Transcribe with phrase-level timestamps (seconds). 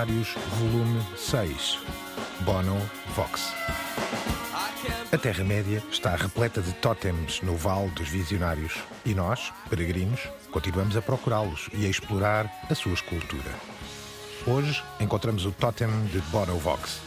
[0.00, 1.78] Visionários Volume 6
[2.40, 2.78] Bono
[3.14, 3.52] Vox.
[5.12, 10.20] A Terra-média está repleta de tótems no Vale dos Visionários e nós, peregrinos,
[10.50, 13.50] continuamos a procurá-los e a explorar a sua escultura.
[14.46, 17.00] Hoje encontramos o tótem de Bono Vox.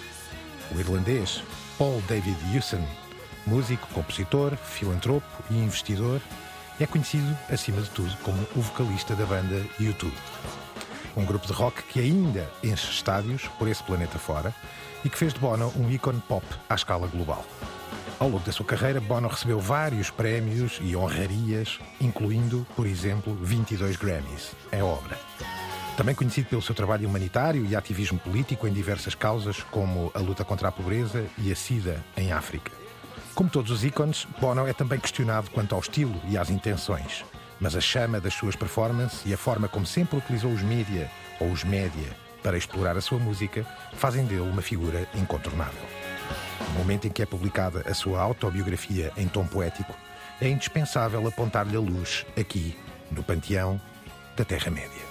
[0.72, 1.42] O irlandês
[1.80, 2.86] Paul David Hewson,
[3.48, 6.22] músico, compositor, filantropo e investidor,
[6.80, 10.12] é conhecido, acima de tudo, como o vocalista da banda U2.
[11.16, 14.54] Um grupo de rock que ainda enche estádios por esse planeta fora
[15.06, 17.46] e que fez de Bono um ícone pop à escala global.
[18.20, 23.96] Ao longo da sua carreira, Bono recebeu vários prémios e honrarias, incluindo, por exemplo, 22
[23.98, 24.52] Grammys.
[24.72, 25.20] É obra.
[25.98, 30.44] Também conhecido pelo seu trabalho humanitário e ativismo político em diversas causas, como a luta
[30.44, 32.72] contra a pobreza e a SIDA em África.
[33.36, 37.24] Como todos os ícones, Bono é também questionado quanto ao estilo e às intenções.
[37.60, 41.10] Mas a chama das suas performances e a forma como sempre utilizou os mídia
[41.40, 42.10] ou os média
[42.42, 45.82] para explorar a sua música fazem dele uma figura incontornável.
[46.74, 49.94] No momento em que é publicada a sua autobiografia em tom poético,
[50.42, 52.78] é indispensável apontar-lhe a luz aqui,
[53.12, 53.80] no panteão
[54.36, 55.04] da Terra-média.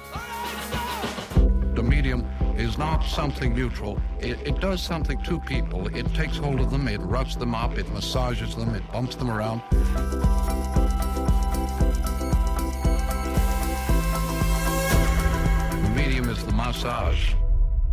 [1.75, 2.27] The medium
[2.59, 3.99] is not something neutral.
[4.21, 5.89] It, it, does something to people.
[5.97, 9.31] It takes hold of them, it rubs them up, it massages them, it bumps them
[9.31, 9.63] around.
[16.73, 17.42] Massage.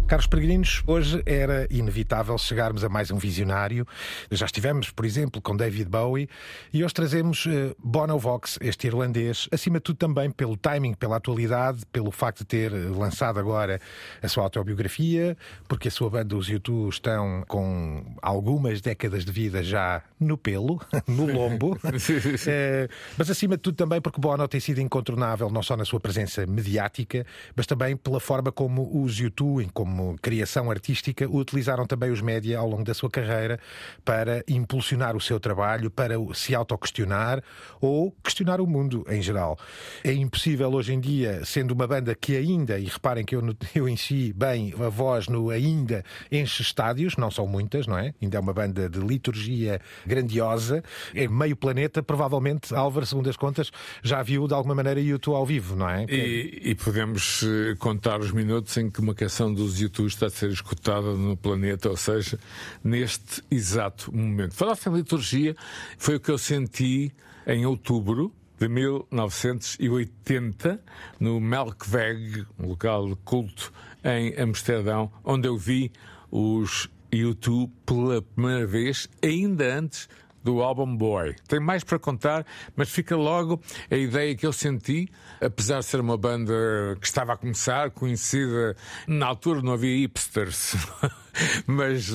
[0.09, 3.85] Caros peregrinos, hoje era inevitável chegarmos a mais um visionário.
[4.31, 6.27] Já estivemos, por exemplo, com David Bowie
[6.73, 11.17] e hoje trazemos uh, Bono Vox, este irlandês, acima de tudo também pelo timing, pela
[11.17, 13.79] atualidade, pelo facto de ter lançado agora
[14.19, 15.37] a sua autobiografia,
[15.67, 20.81] porque a sua banda, os YouTube, estão com algumas décadas de vida já no pelo,
[21.07, 21.73] no lombo.
[21.73, 21.79] uh,
[23.15, 26.47] mas acima de tudo também porque Bono tem sido incontornável não só na sua presença
[26.47, 32.21] mediática, mas também pela forma como os YouTube, como como criação artística, utilizaram também os
[32.21, 33.59] média ao longo da sua carreira
[34.05, 37.43] para impulsionar o seu trabalho, para se autoquestionar
[37.81, 39.59] ou questionar o mundo em geral.
[40.01, 43.41] É impossível hoje em dia, sendo uma banda que ainda, e reparem que eu,
[43.75, 48.13] eu enchi bem a voz no ainda, enche estádios, não são muitas, não é?
[48.21, 50.81] Ainda é uma banda de liturgia grandiosa,
[51.13, 53.69] é meio planeta, provavelmente, Álvaro, segundo as contas,
[54.01, 56.05] já viu de alguma maneira YouTube ao vivo, não é?
[56.05, 60.27] E, e podemos eh, contar os minutos em que uma canção dos YouTube YouTube está
[60.27, 62.39] a ser escutada no planeta, ou seja,
[62.83, 64.53] neste exato momento.
[64.53, 65.55] Falaste em liturgia,
[65.97, 67.11] foi o que eu senti
[67.45, 70.79] em outubro de 1980,
[71.19, 73.73] no Melkweg, um local de culto
[74.03, 75.91] em Amsterdão, onde eu vi
[76.29, 80.07] os YouTube pela primeira vez, ainda antes
[80.49, 81.35] do álbum Boy.
[81.47, 82.43] Tem mais para contar,
[82.75, 85.07] mas fica logo a ideia que eu senti,
[85.39, 86.53] apesar de ser uma banda
[86.99, 88.75] que estava a começar, conhecida
[89.07, 90.75] na altura não havia hipsters.
[91.67, 92.11] mas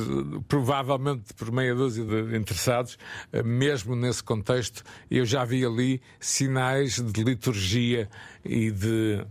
[0.49, 2.99] provavelmente por meia dúzia de interessados,
[3.45, 8.09] mesmo nesse contexto, eu já vi ali sinais de liturgia
[8.45, 9.25] e de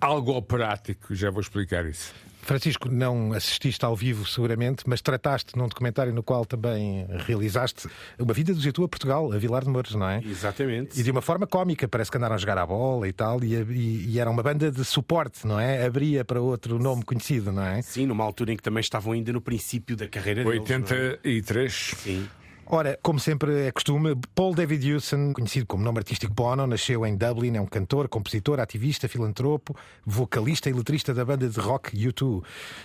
[0.00, 2.14] algo operático, já vou explicar isso.
[2.44, 7.88] Francisco, não assististe ao vivo seguramente, mas trataste num documentário no qual também realizaste
[8.18, 10.22] uma vida do Zitu a Portugal, a Vilar de Mouros, não é?
[10.24, 10.98] Exatamente.
[10.98, 13.54] E de uma forma cómica, parece que andaram a jogar a bola e tal, e,
[13.54, 15.84] e, e, era uma banda de suporte, não é?
[15.84, 17.82] Abria para outro nome conhecido, não é?
[17.82, 20.88] Sim, numa altura em que também estavam ainda no princípio da carreira 83.
[20.90, 21.18] deles.
[21.24, 21.92] 83.
[21.94, 21.96] É?
[21.96, 22.28] Sim.
[22.66, 27.16] Ora, como sempre é costume, Paul David Hewson, conhecido como nome artístico Bono, nasceu em
[27.16, 32.42] Dublin, é um cantor, compositor, ativista, filantropo, vocalista e letrista da banda de rock U2.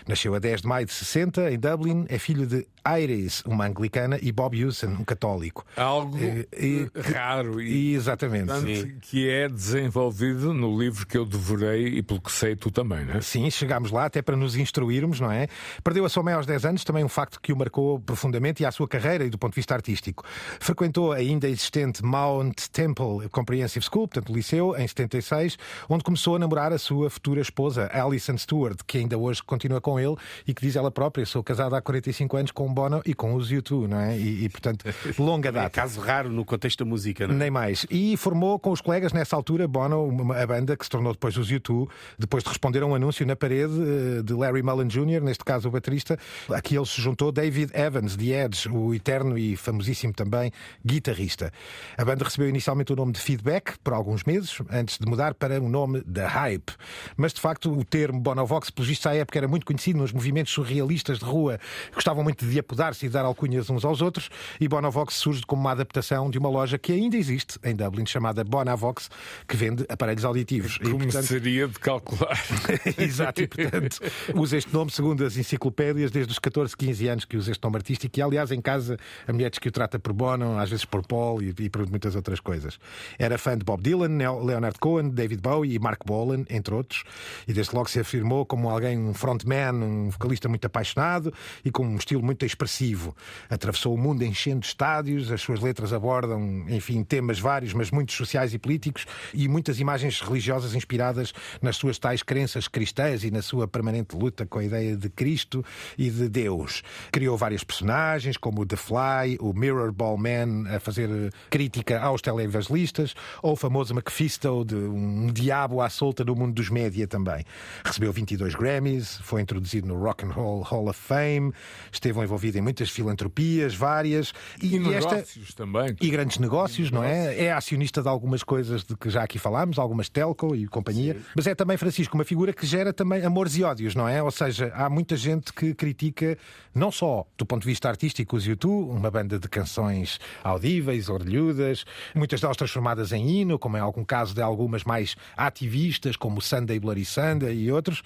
[0.07, 2.67] Nasceu a 10 de maio de 60 em Dublin, é filho de
[2.99, 5.65] Iris, uma anglicana, e Bob Hewson, um católico.
[5.75, 12.21] Algo e, raro e exatamente que é desenvolvido no livro que eu devorei e pelo
[12.21, 13.21] que sei tu também, não é?
[13.21, 15.47] Sim, chegámos lá até para nos instruirmos, não é?
[15.83, 18.65] Perdeu a sua mãe aos 10 anos, também um facto que o marcou profundamente e
[18.65, 20.23] à sua carreira e do ponto de vista artístico.
[20.59, 25.57] Frequentou a ainda existente Mount Temple Comprehensive School, portanto, liceu, em 76,
[25.87, 29.99] onde começou a namorar a sua futura esposa, Alison Stewart, que ainda hoje continua com
[29.99, 30.15] ele
[30.47, 33.51] e que diz ela própria: sou casada há 45 anos com Bono e com os
[33.51, 34.17] U2, não é?
[34.17, 34.85] E, e portanto,
[35.17, 35.67] longa data.
[35.67, 37.37] É caso raro no contexto da música, não é?
[37.37, 37.85] Nem mais.
[37.89, 41.37] E formou com os colegas nessa altura Bono, uma, a banda que se tornou depois
[41.37, 41.87] os U2,
[42.17, 45.67] depois de responder a um anúncio na parede eh, de Larry Mullen Jr., neste caso
[45.67, 46.17] o baterista.
[46.49, 50.51] Aqui ele se juntou David Evans, The Edge, o eterno e famosíssimo também
[50.85, 51.51] guitarrista.
[51.97, 55.61] A banda recebeu inicialmente o nome de Feedback por alguns meses, antes de mudar para
[55.61, 56.71] o nome da Hype.
[57.17, 60.53] Mas de facto o termo Bonovox, pelo visto à época, era muito conhecido nos movimentos
[60.53, 61.59] surrealistas de rua,
[61.89, 64.29] que gostavam muito de apodar-se e dar alcunhas uns aos outros,
[64.59, 68.43] e Bonovox surge como uma adaptação de uma loja que ainda existe em Dublin, chamada
[68.43, 69.09] Bonavox,
[69.47, 70.77] que vende aparelhos auditivos.
[70.77, 71.25] Como e, portanto...
[71.25, 72.39] seria de calcular.
[72.97, 73.99] Exato, e portanto
[74.33, 77.77] usa este nome segundo as enciclopédias desde os 14, 15 anos que usa este nome
[77.77, 78.97] artístico e aliás em casa
[79.27, 81.89] a mulher diz que o trata por Bono, às vezes por Paul e, e por
[81.89, 82.79] muitas outras coisas.
[83.17, 87.03] Era fã de Bob Dylan, Leonard Cohen, David Bowie e Mark Bolan, entre outros,
[87.47, 91.85] e desde logo se afirmou como alguém, um frontman, um vocalista muito apaixonado e com
[91.85, 93.15] um estilo muito expressivo.
[93.49, 98.53] Atravessou o mundo enchendo estádios, as suas letras abordam, enfim, temas vários, mas muitos sociais
[98.53, 103.67] e políticos e muitas imagens religiosas inspiradas nas suas tais crenças cristãs e na sua
[103.67, 105.63] permanente luta com a ideia de Cristo
[105.97, 106.83] e de Deus.
[107.11, 111.09] Criou várias personagens, como The Fly, o Mirror Ball Man, a fazer
[111.49, 116.69] crítica aos televangelistas, ou o famoso Mephisto, de um diabo à solta no mundo dos
[116.69, 117.43] média também.
[117.83, 121.53] Recebeu 22 Grammys, foi introduzido no Rock and Roll Hall of Fame,
[121.91, 124.33] esteve envolvido em muitas filantropias, várias.
[124.61, 125.63] E, e negócios esta...
[125.63, 125.95] também.
[126.01, 127.45] E grandes negócios, e não é?
[127.45, 131.13] É acionista de algumas coisas de que já aqui falámos, algumas telco e companhia.
[131.13, 131.21] Sim.
[131.35, 134.21] Mas é também, Francisco, uma figura que gera também amores e ódios, não é?
[134.21, 136.37] Ou seja, há muita gente que critica,
[136.73, 141.85] não só do ponto de vista artístico, os YouTube, uma banda de canções audíveis, orelhudas,
[142.15, 146.79] muitas delas transformadas em hino, como é algum caso de algumas mais ativistas, como Sunday
[146.79, 148.01] Bloody Sunday e outros,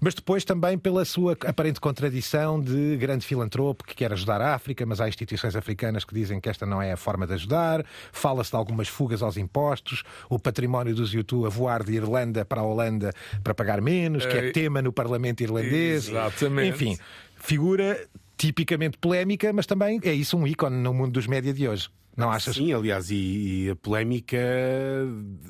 [0.00, 4.84] mas depois também pela sua aparente contradição de grande filantropo que quer ajudar a África,
[4.86, 8.50] mas há instituições africanas que dizem que esta não é a forma de ajudar, fala-se
[8.50, 12.64] de algumas fugas aos impostos, o património dos YouTube a voar de Irlanda para a
[12.64, 13.12] Holanda
[13.42, 16.08] para pagar menos, que é, é tema no Parlamento irlandês.
[16.08, 16.74] Exatamente.
[16.74, 16.98] Enfim,
[17.36, 18.06] figura
[18.40, 21.90] tipicamente polémica, mas também é isso um ícone no mundo dos média de hoje.
[22.16, 22.56] Não achas?
[22.56, 24.36] Sim, aliás, e, e, a polémica,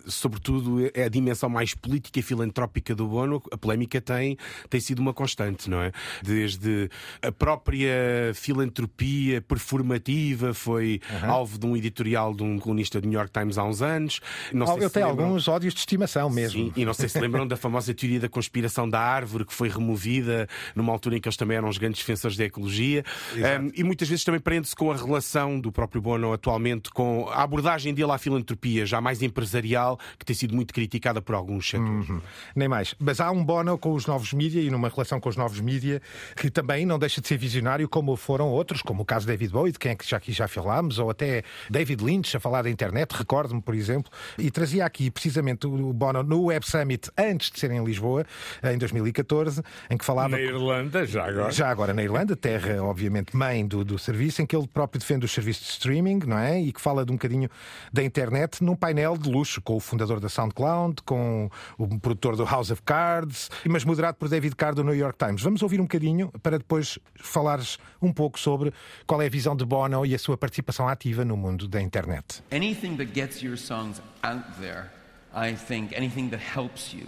[0.07, 3.43] sobretudo, é a dimensão mais política e filantrópica do Bono.
[3.51, 4.37] A polémica tem,
[4.69, 5.91] tem sido uma constante, não é?
[6.23, 6.89] Desde
[7.23, 7.91] a própria
[8.35, 11.31] filantropia performativa foi uhum.
[11.31, 14.21] alvo de um editorial de um colunista do New York Times há uns anos.
[14.53, 15.27] Não sei Eu tenho lembram...
[15.27, 16.67] alguns ódios de estimação mesmo.
[16.67, 19.69] Sim, e não sei se lembram da famosa teoria da conspiração da árvore que foi
[19.69, 23.03] removida numa altura em que eles também eram os grandes defensores da ecologia.
[23.35, 27.29] Um, e muitas vezes também prende-se com a relação do próprio Bono atualmente atualmente com
[27.29, 31.69] a abordagem dele à filantropia, já mais empresarial, que tem sido muito criticada por alguns
[31.69, 32.09] setores.
[32.09, 32.21] Uhum.
[32.57, 32.95] Nem mais.
[32.99, 36.03] Mas há um Bono com os novos mídia e numa relação com os novos mídia
[36.37, 39.53] que também não deixa de ser visionário, como foram outros, como o caso de David
[39.53, 42.63] Bowie, de quem é que já aqui já falámos, ou até David Lynch a falar
[42.63, 47.51] da internet, recordo-me, por exemplo, e trazia aqui precisamente o Bono no Web Summit antes
[47.51, 48.27] de ser em Lisboa,
[48.65, 50.31] em 2014, em que falava.
[50.31, 51.53] Na Irlanda, já agora.
[51.53, 55.25] Já agora na Irlanda, terra, obviamente, mãe do, do serviço, em que ele próprio defende
[55.25, 56.40] os serviços de streaming, não é?
[56.49, 57.49] E que fala de um bocadinho
[57.93, 62.45] da internet num painel de luxo, com o fundador da SoundCloud, com o produtor do
[62.45, 65.43] House of Cards, mas moderado por David Carr do New York Times.
[65.43, 68.73] Vamos ouvir um bocadinho para depois falares um pouco sobre
[69.07, 72.43] qual é a visão de Bono e a sua participação ativa no mundo da internet.
[72.53, 74.91] Anything that gets your songs out there,
[75.35, 77.07] I think anything that helps you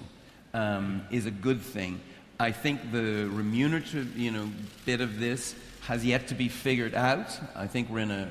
[0.55, 1.99] um, is a good thing.
[2.39, 4.49] I think the remunerative, you know,
[4.85, 5.55] bit of this
[5.89, 7.29] has yet to be figured out.
[7.55, 8.29] I think we're in a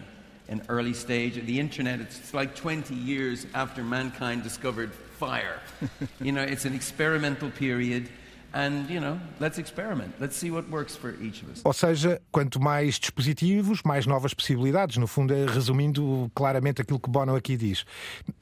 [0.51, 1.43] an early stage.
[1.45, 5.59] The internet, it's like 20 years after mankind discovered fire.
[6.21, 8.09] you know, it's an experimental period.
[8.53, 10.13] And, you know, let's experiment.
[10.19, 11.61] Let's see what works for each of us.
[11.63, 14.97] Ou seja, quanto mais dispositivos, mais novas possibilidades.
[14.97, 17.85] No fundo, é resumindo claramente aquilo que Bono aqui diz.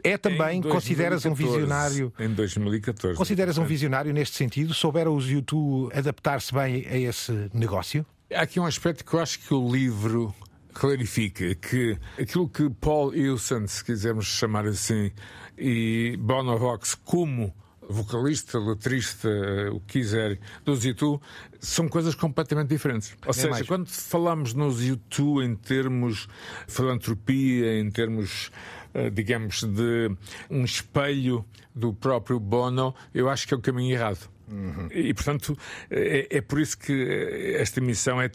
[0.03, 2.11] É também, consideras um visionário.
[2.19, 3.15] Em 2014.
[3.15, 4.73] Consideras um visionário neste sentido?
[4.73, 8.03] Souberam os YouTube adaptar-se bem a esse negócio?
[8.33, 10.33] Há aqui um aspecto que eu acho que o livro
[10.79, 15.11] clarifica que aquilo que Paul Wilson, se quisermos chamar assim,
[15.57, 17.53] e Bono Vox como
[17.89, 19.27] vocalista, letrista,
[19.73, 21.21] o que quiser, dos YouTube,
[21.59, 23.17] são coisas completamente diferentes.
[23.25, 23.67] Ou é seja, mais.
[23.67, 26.29] quando falamos nos YouTube em termos
[26.65, 28.49] de filantropia, em termos,
[28.93, 30.15] eh, digamos, de
[30.49, 31.43] um espelho
[31.75, 34.29] do próprio Bono, eu acho que é o caminho errado.
[34.47, 34.87] Uhum.
[34.91, 35.57] E, portanto,
[35.89, 38.29] é, é por isso que esta missão é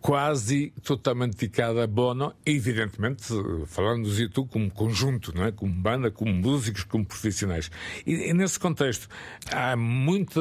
[0.00, 3.24] quase totalmente dedicada a Bono, evidentemente
[3.66, 5.52] falando do Zitu como conjunto, não é?
[5.52, 7.70] como banda, como músicos, como profissionais.
[8.06, 9.08] E, e, nesse contexto
[9.50, 10.40] há muito,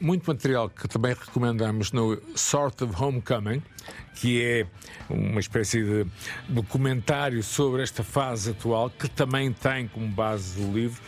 [0.00, 3.62] muito material que também recomendamos no Sort of Homecoming,
[4.14, 4.66] que é
[5.10, 6.06] uma espécie de
[6.48, 11.00] documentário sobre esta fase atual, que também tem como base o livro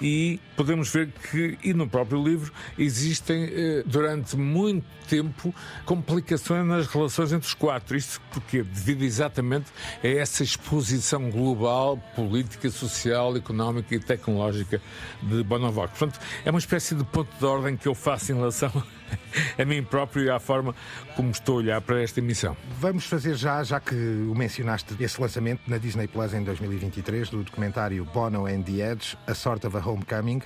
[0.00, 6.86] e podemos ver que, e no próprio livro, existem eh, durante muito tempo complicações nas
[6.86, 7.96] relações entre os quatro.
[7.96, 9.70] Isto porque devido exatamente
[10.02, 14.80] a essa exposição global, política, social, económica e tecnológica
[15.22, 15.98] de Bonovox.
[15.98, 18.70] Portanto, é uma espécie de ponto de ordem que eu faço em relação
[19.58, 20.74] a mim próprio e à forma
[21.16, 22.56] como estou a olhar para esta emissão.
[22.78, 27.42] Vamos fazer já, já que o mencionaste, esse lançamento na Disney Plus em 2023 do
[27.42, 30.42] documentário Bono and the Edge, A Sort of a Homecoming,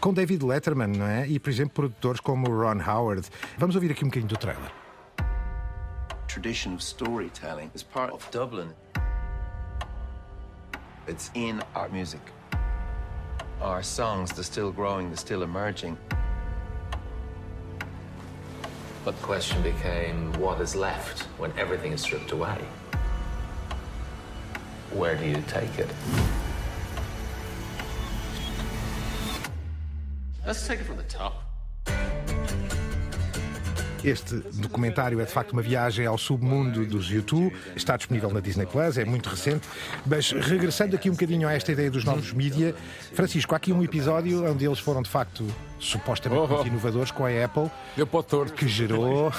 [0.00, 1.26] com David Letterman, não é?
[1.26, 3.28] E, por exemplo, produtores como Ron Howard.
[3.56, 4.70] Vamos ouvir aqui um bocadinho do trailer.
[6.26, 8.68] Tradition of storytelling is part of Dublin.
[11.08, 12.20] It's in our music.
[13.60, 15.96] Our songs, they're still growing, they're still emerging.
[19.08, 22.58] But the question became what is left when everything is stripped away?
[24.92, 25.88] Where do you take it?
[30.46, 31.48] Let's take it from the top.
[34.04, 38.66] Este documentário é de facto uma viagem ao submundo dos YouTube, está disponível na Disney
[38.66, 39.66] Plus, é muito recente.
[40.06, 42.74] Mas regressando aqui um bocadinho a esta ideia dos novos mídia,
[43.12, 45.44] Francisco, há aqui um episódio onde eles foram de facto
[45.78, 46.66] supostamente Oh, oh.
[46.66, 48.52] inovadores com a Apple, Deu para o torto.
[48.54, 49.32] que gerou.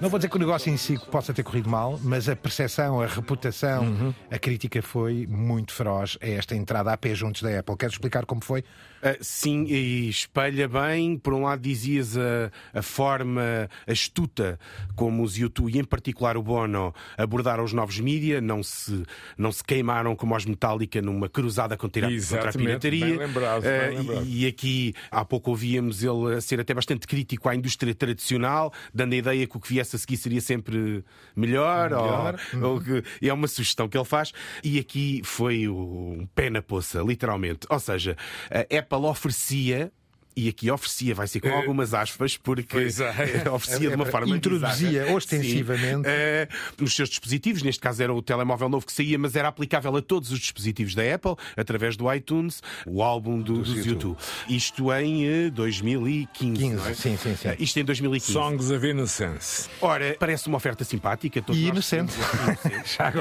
[0.00, 3.00] Não vou dizer que o negócio em si possa ter corrido mal, mas a percepção,
[3.00, 7.76] a reputação, a crítica foi muito feroz a esta entrada a pé juntos da Apple.
[7.76, 8.64] Queres explicar como foi?
[9.04, 11.18] Ah, sim, e espelha bem.
[11.18, 14.58] Por um lado, dizias a, a forma astuta
[14.94, 19.02] como os YouTube, e em particular o Bono, abordaram os novos mídia, não se,
[19.36, 23.06] não se queimaram como os Metallica numa cruzada contra, a- contra a Exatamente, pirataria.
[23.06, 24.24] bem lembrado, bem Ah, lembrado.
[24.26, 28.72] e, e aqui, há pouco ouvíamos ele a ser até bastante crítico à indústria tradicional,
[28.92, 31.04] dando a ideia que o que viesse a seguir seria sempre
[31.34, 31.90] melhor.
[31.90, 32.40] Melhor.
[32.62, 34.32] Ou, ou que, é uma sugestão que ele faz.
[34.62, 37.66] E aqui foi um pé na poça, literalmente.
[37.68, 38.16] Ou seja,
[38.50, 39.92] a Apple oferecia.
[40.34, 43.48] E aqui oferecia, vai ser com Eh, algumas aspas, porque é.
[43.52, 45.14] oferecia de uma É, forma introduzia bizarra.
[45.16, 46.02] ostensivamente.
[46.06, 46.48] Eh,
[46.80, 50.02] os seus dispositivos, neste caso era o telemóvel novo que saía, mas era aplicável a
[50.02, 54.16] todos os dispositivos da Apple, através do iTunes, o álbum do- dos, YouTube.
[54.48, 56.52] Isto em eh, 2015.
[56.62, 56.94] 15, não é?
[56.94, 57.48] sim, sim, sim.
[57.48, 58.32] Eh, Isto em 2015.
[58.32, 59.68] Songs of Innocence.
[59.80, 61.42] Ora, parece uma oferta simpática.
[61.52, 62.12] E inocente.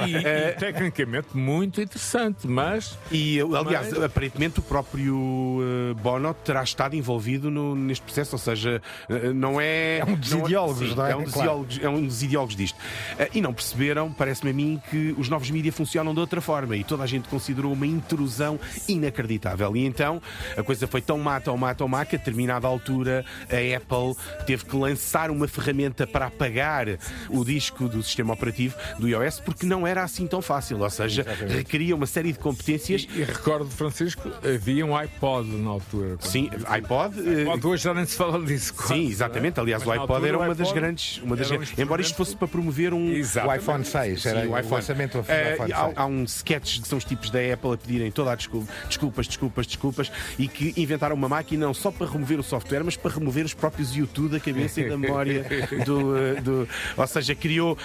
[0.08, 6.64] E, e tecnicamente muito interessante, mas E, aliás, Mas- aparentemente o próprio eh, Bono terá
[6.64, 10.00] estado envolvido no- neste processo, ou seja, eh, não é.
[10.00, 11.12] É um dos não ideólogos, sim, não é?
[11.12, 11.48] É um dos, Claro.
[11.50, 12.78] ideólogos, é um dos ideólogos disto.
[13.20, 16.76] Eh, e não perceberam, parece-me a mim, que os novos mídias funcionam de outra forma
[16.78, 19.76] e toda a gente considerou uma intrusão inacreditável.
[19.76, 20.22] E então
[20.58, 24.16] a coisa foi tão má, tão má, tão má que a determinada altura a Apple
[24.46, 26.88] teve que lançar uma ferramenta para apagar
[27.30, 31.26] o disco do sistema operativo do iOS porque não era assim tão fácil, ou seja,
[31.48, 33.08] requeria uma série de competências.
[33.16, 36.18] e recordo, Francisco, havia um iPod na altura.
[36.20, 36.91] Sim, iPod.
[36.96, 38.74] Eh, iPod hoje já nem se fala disso.
[38.74, 39.58] quase, Sim, exatamente.
[39.58, 39.62] é?
[39.62, 41.18] Aliás, Mas o iPod era uma das iPod grandes.
[41.24, 43.12] Uma das um grandes- embora isto fosse para promover um.
[43.12, 44.76] O iPhone 6, era Sim, o, o iPhone.
[44.76, 45.94] lançamento do Eh, iPhone há, 6.
[45.98, 49.28] há uns sketches que são os tipos da Apple a pedirem toda a desculpa, desculpas,
[49.28, 53.12] desculpas, desculpas, e que inventaram uma máquina não só para remover o software, mas para
[53.12, 55.46] remover os próprios YouTube da cabeça e da memória
[55.86, 56.18] do.
[56.18, 56.68] eh, do-
[56.98, 57.78] ou seja, criou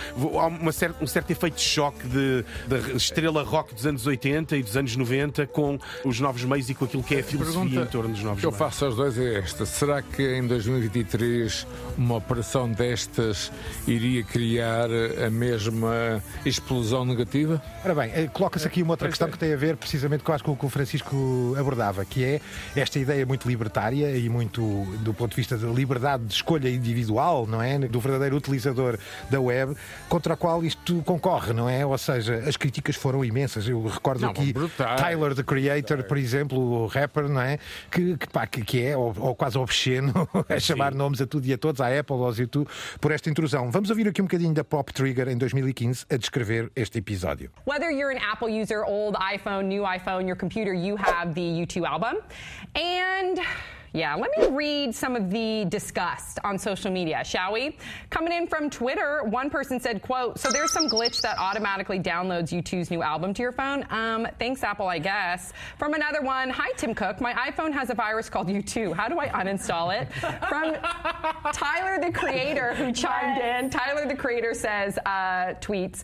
[0.60, 4.62] uma cer- um certo efeito de choque de, da estrela rock dos anos 80 e
[4.62, 7.86] dos anos 90 com os novos meios e com aquilo que é a filosofia em
[7.86, 8.58] torno dos novos que eu meios.
[8.58, 13.52] faço aos dois é esta: será que em 2023 uma operação destas
[13.86, 14.88] iria criar
[15.24, 17.62] a mesma explosão negativa?
[17.84, 20.52] Ora bem, eh, coloca-se aqui uma outra questão que tem a ver precisamente com, com
[20.52, 22.40] o que o Francisco abordava, que é
[22.74, 24.60] esta ideia muito libertária e muito
[25.00, 27.78] do ponto de vista da liberdade de escolha individual, não é?
[27.78, 28.98] Do verdadeiro utilizador
[29.30, 29.76] da web,
[30.08, 31.84] contra a qual isto concorre, não é?
[31.84, 33.68] Ou seja, as críticas foram imensas.
[33.68, 35.00] Eu recordo Não, aqui brutais.
[35.00, 37.58] Tyler, the Creator, por exemplo, o rapper, não é?
[37.90, 41.46] Que, que, pá, que, que é ou, ou quase obsceno a chamar nomes a tudo
[41.46, 42.68] e a todos, à Apple, aos YouTube,
[43.00, 43.70] por esta intrusão.
[43.70, 47.50] Vamos ouvir aqui um bocadinho da Pop Trigger em 2015 a descrever este episódio.
[47.66, 51.84] Whether you're an Apple user, old iPhone, new iPhone, your computer, you have the U2
[51.86, 52.16] album.
[52.74, 53.40] And
[53.96, 57.78] yeah, let me read some of the disgust on social media, shall we?
[58.10, 62.52] Coming in from Twitter, one person said, quote, so there's some glitch that automatically downloads
[62.52, 63.86] U2's new album to your phone.
[63.88, 65.54] Um, thanks, Apple, I guess.
[65.78, 67.22] From another one, hi, Tim Cook.
[67.22, 68.92] My iPhone has a virus called U2.
[68.92, 70.12] How do I uninstall it?
[70.46, 70.74] From
[71.54, 73.70] Tyler, the creator, who chimed in.
[73.70, 76.02] Tyler, the creator says, uh, tweets,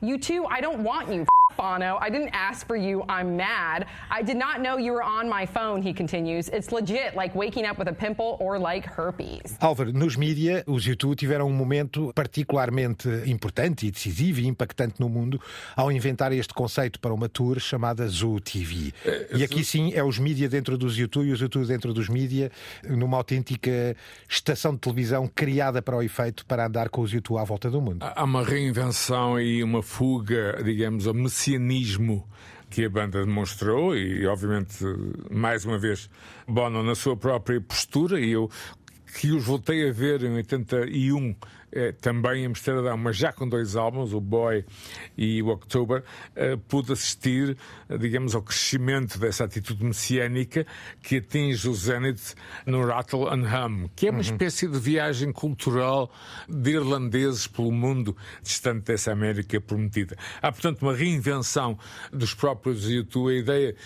[0.00, 1.26] you two, I don't want you.
[1.56, 1.98] Bono.
[2.00, 3.04] I didn't ask for you.
[3.08, 3.86] I'm mad.
[4.10, 6.48] I did not know you were on my phone, he continues.
[6.48, 9.56] It's legit, like waking up with a pimple or like herpes.
[9.60, 15.08] Álvaro, nos mídia, os YouTube tiveram um momento particularmente importante e decisivo e impactante no
[15.08, 15.40] mundo
[15.76, 18.92] ao inventar este conceito para uma tour chamada Zoo TV.
[19.34, 22.50] E aqui sim é os mídia dentro dos YouTube e os YouTube dentro dos mídia,
[22.88, 23.96] numa autêntica
[24.28, 27.80] estação de televisão criada para o efeito para andar com os YouTube à volta do
[27.80, 27.98] mundo.
[28.00, 32.28] Há uma reinvenção e uma fuga, digamos, ao messianismo
[32.70, 34.84] que a banda demonstrou e, obviamente,
[35.30, 36.08] mais uma vez,
[36.46, 38.48] Bono na sua própria postura e eu
[39.18, 41.34] que os voltei a ver em 81 eh,
[42.00, 44.64] também em Amsterdão, mas já com dois álbuns, o Boy
[45.16, 46.02] e o October,
[46.36, 47.56] eh, pude assistir,
[47.88, 50.66] eh, digamos, ao crescimento dessa atitude messiânica
[51.02, 52.34] que atinge o Zenith
[52.66, 56.10] no Rattle and Hum, que é uma espécie de viagem cultural
[56.48, 60.16] de irlandeses pelo mundo distante dessa América prometida.
[60.40, 61.78] Há, portanto, uma reinvenção
[62.12, 63.76] dos próprios YouTube, a ideia,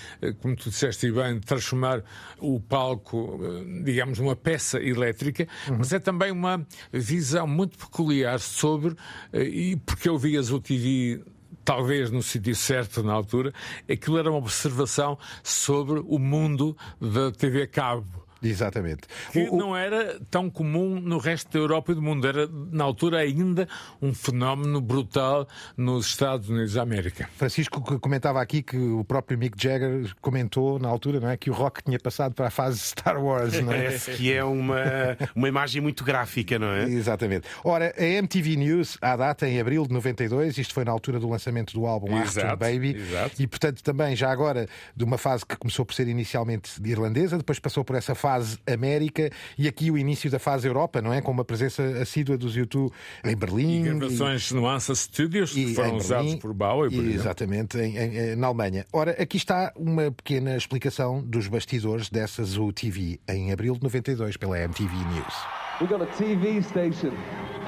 [0.41, 2.03] como tu disseste bem, de transformar
[2.39, 3.41] o palco,
[3.85, 8.97] digamos, numa peça elétrica, mas é também uma visão muito peculiar sobre,
[9.33, 11.23] eh, e porque eu vi as UTV
[11.65, 13.53] talvez no sítio certo na altura,
[13.91, 18.28] aquilo era uma observação sobre o mundo da TV cabo.
[18.43, 19.03] Exatamente.
[19.33, 22.27] Que O- o- não era tão comum no resto da Europa e do mundo.
[22.27, 23.69] Era, na altura, ainda
[24.01, 27.29] um fenómeno brutal nos Estados Unidos da América.
[27.37, 31.51] Francisco que comentava aqui que o próprio Mick Jagger comentou na altura não é, que
[31.51, 33.61] o rock tinha passado para a fase Star Wars.
[33.61, 33.77] Não é?
[33.85, 36.85] Parece que é uma, uma imagem muito gráfica, não é?
[36.85, 37.49] Exatamente.
[37.65, 41.29] Ora, a MTV News, à data, em abril de 92, isto foi na altura do
[41.29, 43.43] lançamento do álbum After Exato, Baby, exato.
[43.43, 47.59] e portanto também já agora de uma fase que começou por ser inicialmente irlandesa, depois
[47.59, 48.28] passou por essa fase
[48.67, 51.21] América e aqui o início da fase Europa, não é?
[51.21, 52.93] Com uma presença assídua dos YouTube
[53.25, 53.83] em Berlim.
[53.99, 57.15] Gravações no Ansa Studios, que e foram usados Berlim, por Bowie, por e.
[57.15, 58.85] Exatamente, em- em- na Alemanha.
[58.93, 64.37] Ora, aqui está uma pequena explicação dos bastidores dessa Zoo TV em abril de 92
[64.37, 65.35] pela MTV News.
[65.81, 67.13] We got a TV station.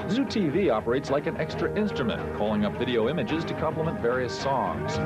[0.09, 4.99] Zoo TV operates like an extra instrument, calling up video images to complement various songs.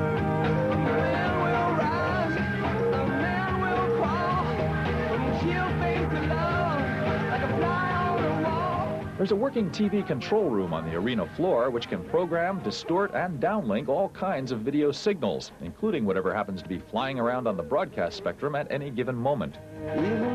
[9.16, 13.40] There's a working TV control room on the arena floor which can program, distort, and
[13.40, 17.62] downlink all kinds of video signals, including whatever happens to be flying around on the
[17.62, 19.56] broadcast spectrum at any given moment.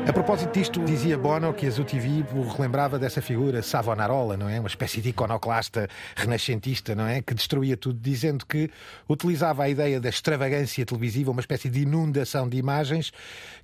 [0.06, 4.58] A propósito disto, dizia Bono que a TV o relembrava dessa figura Savonarola, não é?
[4.58, 7.22] Uma espécie de iconoclasta renascentista, não é?
[7.22, 8.68] Que destruía tudo, dizendo que
[9.08, 13.12] utilizava a ideia da extravagância televisiva, uma espécie de inundação de imagens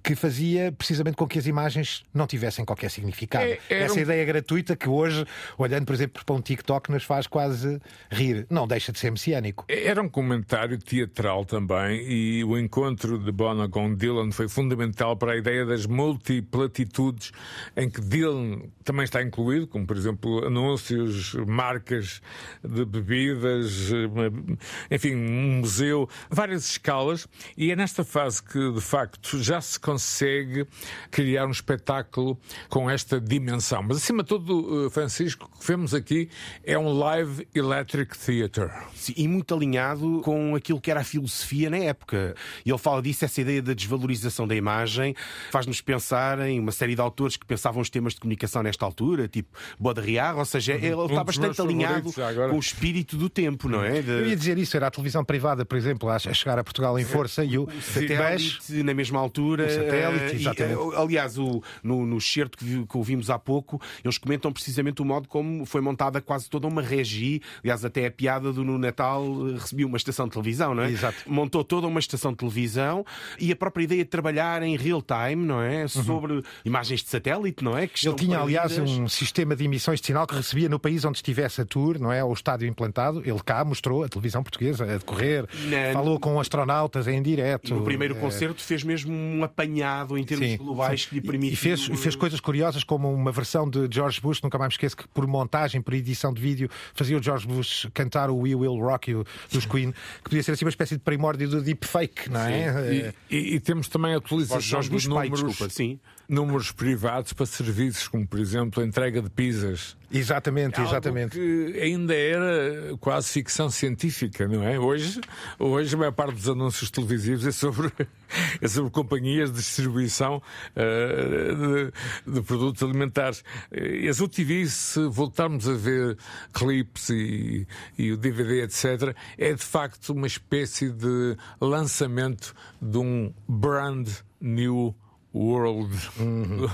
[0.02, 3.44] que fazia precisamente com que as imagens não tivessem qualquer significado.
[3.44, 5.24] É- Essa um- ideia gratuita que hoje,
[5.59, 8.46] olhando, por exemplo, para um TikTok, nos faz quase rir.
[8.48, 9.64] Não deixa de ser messiânico.
[9.68, 15.33] Era um comentário teatral também e o encontro de Bono com Dylan foi fundamental para
[15.33, 17.30] a ideia das multiplatitudes
[17.76, 22.20] em que Dylan também está incluído, como por exemplo anúncios, marcas
[22.64, 29.38] de bebidas, eh, enfim, um museu, várias escalas e é nesta fase que de facto
[29.38, 30.66] já se consegue
[31.10, 32.38] criar um espetáculo
[32.68, 33.82] com esta dimensão.
[33.82, 36.28] Mas acima de tudo, eh, Francisco, o que vemos aqui
[36.64, 38.70] é um live electric theatre.
[38.94, 42.34] Sim, e muito alinhado com aquilo que era a filosofia na época.
[42.64, 45.14] E ele fala disso, essa ideia da desvalorização da imagem,
[45.59, 49.27] faz-nos pensar em uma série de autores que pensavam os temas de comunicação nesta altura,
[49.27, 53.83] tipo Baudrillard, ou seja, ele Um está bastante alinhado com o espírito do tempo, não
[53.83, 54.01] é?
[54.01, 56.97] De- Eu ia dizer isso, era a televisão privada, por exemplo, a chegar a Portugal
[56.99, 59.66] em força e o mas satélite na mesma altura.
[59.66, 60.79] O satélite, eh, e, exatamente.
[60.81, 65.05] eh, aliás, o, no, no excerto que, que ouvimos há pouco, eles comentam precisamente o
[65.05, 67.40] modo como foi montada quase toda uma regi.
[67.64, 70.90] Aliás, até a piada do no Natal eh, recebeu uma estação de televisão, não é?
[70.90, 71.18] Exato.
[71.27, 73.05] Montou toda uma estação de televisão
[73.40, 75.88] e a própria ideia de trabalhar em real time, não é?
[75.88, 77.87] Sobre imagens de satélite, não é?
[77.87, 81.18] Que Ele tinha, aliás, um sistema de emissões de sinal que recebia no país onde
[81.18, 82.22] estivesse a tour, não é?
[82.22, 83.20] O estádio implantado.
[83.24, 87.74] Ele cá mostrou a televisão portuguesa a decorrer, Na- falou com astronautas em direto.
[87.74, 91.08] No primeiro Eh, concerto fez mesmo um apanhado em termos Sim, globais sim.
[91.08, 91.52] que lhe E- permitiu.
[91.54, 94.96] E fez, fez coisas curiosas, como uma versão de George Bush, nunca mais me esqueço
[94.96, 98.76] que por montagem, por edição de vídeo, fazia o George Bush cantar o We Will
[98.78, 102.40] Rock You dos Queen, que podia ser assim uma espécie de primórdio do deepfake, não
[102.40, 103.14] é?
[103.30, 106.01] E, e- e temos também a utilização Jorge dos números números, desculpa, sim.
[106.29, 109.96] números privados para serviços, como por exemplo a entrega de pizzas.
[110.11, 111.38] Exatamente, Algo exatamente.
[111.38, 114.79] que ainda era quase ficção científica, não é?
[114.79, 115.20] Hoje,
[115.59, 117.92] hoje a maior parte dos anúncios televisivos é sobre,
[118.61, 120.37] é sobre companhias de distribuição
[120.74, 121.92] uh,
[122.27, 123.44] de, de, produtos alimentares.
[123.70, 126.16] E as UTV, se voltarmos a ver
[126.55, 127.66] clipes e,
[127.98, 134.09] e o DVD, etc., é de facto uma espécie de lançamento de um brand
[134.40, 134.94] new
[135.38, 135.96] World.
[136.18, 136.68] Uhum.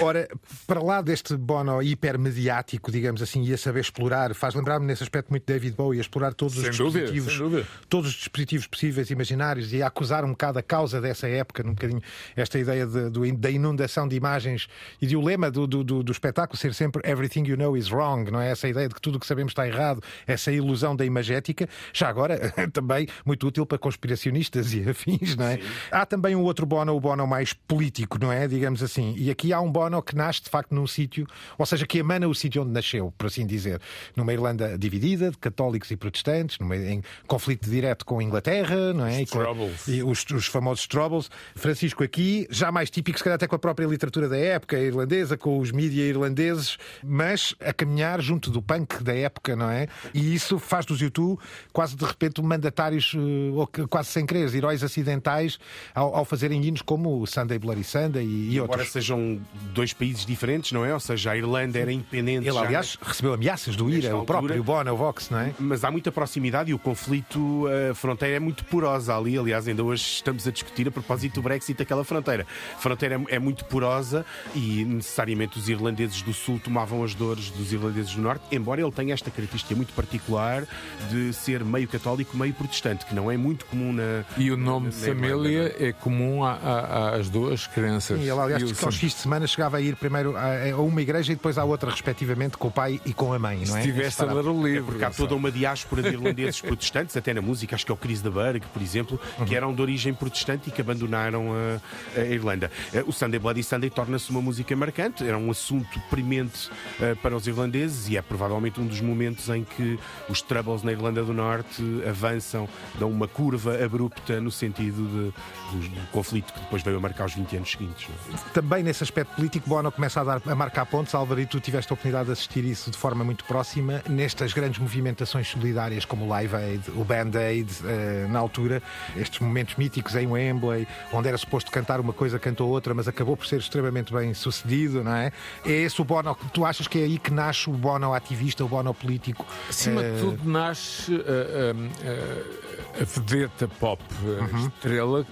[0.00, 0.28] Ora,
[0.66, 5.30] para lá deste Bono hipermediático, digamos assim, e a saber explorar, faz lembrar-me nesse aspecto
[5.30, 9.72] muito David Bowie, a explorar todos sem os dúvida, dispositivos, todos os dispositivos possíveis, imaginários,
[9.72, 12.02] e a acusar um bocado a causa dessa época, um bocadinho
[12.34, 14.66] esta ideia de, de, da inundação de imagens
[15.00, 17.90] e de o lema do, do, do, do espetáculo ser sempre Everything you know is
[17.90, 18.50] wrong, não é?
[18.50, 22.08] Essa ideia de que tudo o que sabemos está errado, essa ilusão da imagética, já
[22.08, 25.56] agora também muito útil para conspiracionistas e afins, não é?
[25.56, 25.62] Sim.
[25.90, 27.83] Há também um outro Bono, o Bono mais político,
[28.20, 28.46] não é?
[28.46, 29.14] Digamos assim.
[29.16, 31.26] E aqui há um Bono que nasce de facto num sítio,
[31.58, 33.80] ou seja, que emana o sítio onde nasceu, por assim dizer.
[34.16, 39.06] Numa Irlanda dividida, de católicos e protestantes, numa, em conflito direto com a Inglaterra, não
[39.06, 39.22] é?
[39.22, 39.88] Os Troubles.
[39.88, 41.30] E os, os, famosos Troubles.
[41.54, 45.36] Francisco aqui, já mais típico, se calhar até com a própria literatura da época irlandesa,
[45.36, 49.88] com os mídia irlandeses, mas a caminhar junto do punk da época, não é?
[50.12, 51.38] E isso faz dos YouTube
[51.72, 55.58] quase de repente mandatários, eh, ou quase sem querer, heróis acidentais,
[55.94, 58.92] ao, ao fazerem hinos como o Sunday Bloody Sunday e, e Embora outros.
[58.92, 59.40] sejam
[59.72, 60.92] dois países diferentes, não é?
[60.92, 62.46] Ou seja, a Irlanda era independente.
[62.46, 63.08] Ele, aliás, já...
[63.08, 65.54] recebeu ameaças do IRA, o próprio Bono, o Vox, não é?
[65.58, 69.38] Mas há muita proximidade e o conflito, a fronteira é muito porosa ali.
[69.38, 72.46] Aliás, ainda hoje estamos a discutir a propósito do Brexit aquela fronteira.
[72.74, 74.24] A fronteira é, é muito porosa
[74.54, 78.92] e necessariamente os irlandeses do Sul tomavam as dores dos irlandeses do Norte, embora ele
[78.92, 80.66] tenha esta característica muito particular
[81.10, 84.24] de ser meio católico, meio protestante, que não é muito comum na.
[84.36, 88.18] E o nome de família é comum às duas crenças.
[88.18, 90.76] Sim, ele, aliás, e que aos fins de semana chegava a ir primeiro a, a,
[90.80, 93.76] uma igreja e depois à outra, respectivamente, com o pai e com a mãe, não
[93.76, 93.82] é?
[93.82, 94.80] Se tivesse a ler o livro.
[94.80, 97.94] É porque há toda uma diáspora de irlandeses protestantes, até na música, acho que é
[97.94, 99.44] o Chris de Berg, por exemplo, uhum.
[99.44, 102.70] que eram de origem protestante e que abandonaram a, a Irlanda.
[102.92, 107.36] Eh, o Sunday Bloody Sunday torna-se uma música marcante, era um assunto premente uh, para
[107.36, 111.32] os irlandeses e é provavelmente um dos momentos em que os Troubles na Irlanda do
[111.32, 116.96] Norte avançam, dão uma curva abrupta no sentido de, do, do conflito que depois veio
[116.96, 118.08] a marcar os 20 anos seguintes.
[118.52, 121.14] Também nesse aspecto político, Bono começa a, dar, a marcar pontos.
[121.14, 124.80] Álvaro, e tu tiveste a oportunidade de assistir isso de forma muito próxima nestas grandes
[124.80, 128.82] movimentações solidárias como o Live Aid, o Band Aid, uh, na altura,
[129.16, 133.36] estes momentos míticos em Wembley, onde era suposto cantar uma coisa, cantou outra, mas acabou
[133.36, 135.30] por ser extremamente bem sucedido, não é?
[135.64, 138.68] É esse o Bono, tu achas que é aí que nasce o Bono ativista, o
[138.68, 139.46] Bono político?
[139.68, 140.04] Acima uh...
[140.04, 144.66] de tudo, nasce uh, uh, a vedeta pop, a uhum.
[144.66, 145.26] estrela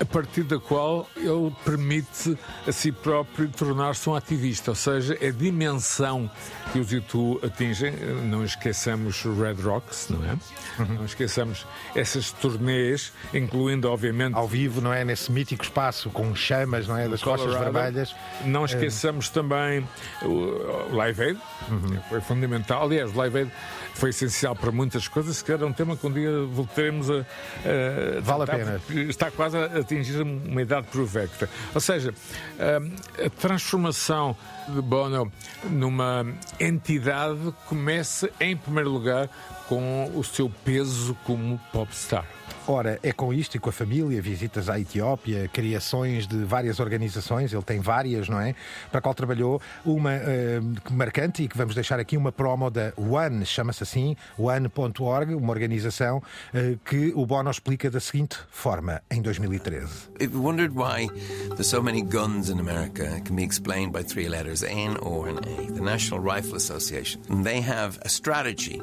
[0.00, 5.30] a partir da qual ele permite a si próprio tornar-se um ativista, ou seja, a
[5.30, 6.30] dimensão
[6.72, 7.92] que os YouTube atingem,
[8.24, 10.32] não esqueçamos Red Rocks, não é?
[10.78, 10.94] Uhum.
[10.96, 14.34] Não esqueçamos essas turnês, incluindo, obviamente.
[14.34, 15.04] Ao vivo, não é?
[15.04, 17.08] Nesse mítico espaço com chamas, não é?
[17.08, 18.14] Das costas vermelhas.
[18.44, 19.86] Não eh, esqueçamos também
[20.22, 22.00] o Live Aid, uhum.
[22.08, 22.82] foi fundamental.
[22.82, 23.52] Aliás, o Live Aid
[23.94, 27.20] foi essencial para muitas coisas, que era um tema que um dia voltaremos a.
[27.20, 28.80] a vale a pena.
[29.08, 31.48] Está quase a atingir uma idade provecta.
[31.74, 32.14] Ou seja,
[32.58, 34.36] a transformação
[34.68, 35.30] de Bono
[35.64, 36.26] numa
[36.58, 39.28] entidade começa, em primeiro lugar,
[39.68, 42.26] com o seu peso como popstar.
[42.68, 47.52] Ora, é com isto e com a família, visitas à Etiópia, criações de várias organizações,
[47.52, 48.56] ele tem várias, não é?
[48.90, 52.92] Para a qual trabalhou uma uh, marcante e que vamos deixar aqui uma promo da
[52.96, 59.22] One, chama-se assim, one.org, uma organização uh, que o Bono explica da seguinte forma, em
[59.22, 60.08] 2013.
[60.20, 61.08] I've wondered why
[61.50, 63.04] there's so many guns in America.
[63.16, 65.72] It can be explained by three letters, N, O, and A.
[65.72, 67.22] The National Rifle Association.
[67.30, 68.82] And they have a strategy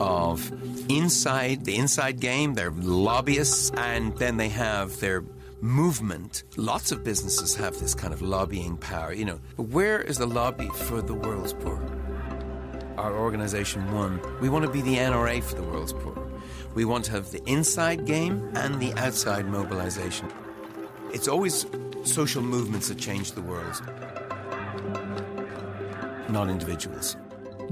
[0.00, 0.50] of
[0.90, 5.22] inside, the inside game, they're lobbyists, and then they have their
[5.60, 6.44] movement.
[6.56, 9.40] Lots of businesses have this kind of lobbying power, you know.
[9.56, 11.80] But where is the lobby for the world's poor?
[12.96, 16.30] Our organization One, we want to be the NRA for the world's poor.
[16.74, 20.28] We want to have the inside game and the outside mobilization.
[21.12, 21.66] It's always
[22.04, 23.82] social movements that change the world,
[26.30, 27.16] not individuals.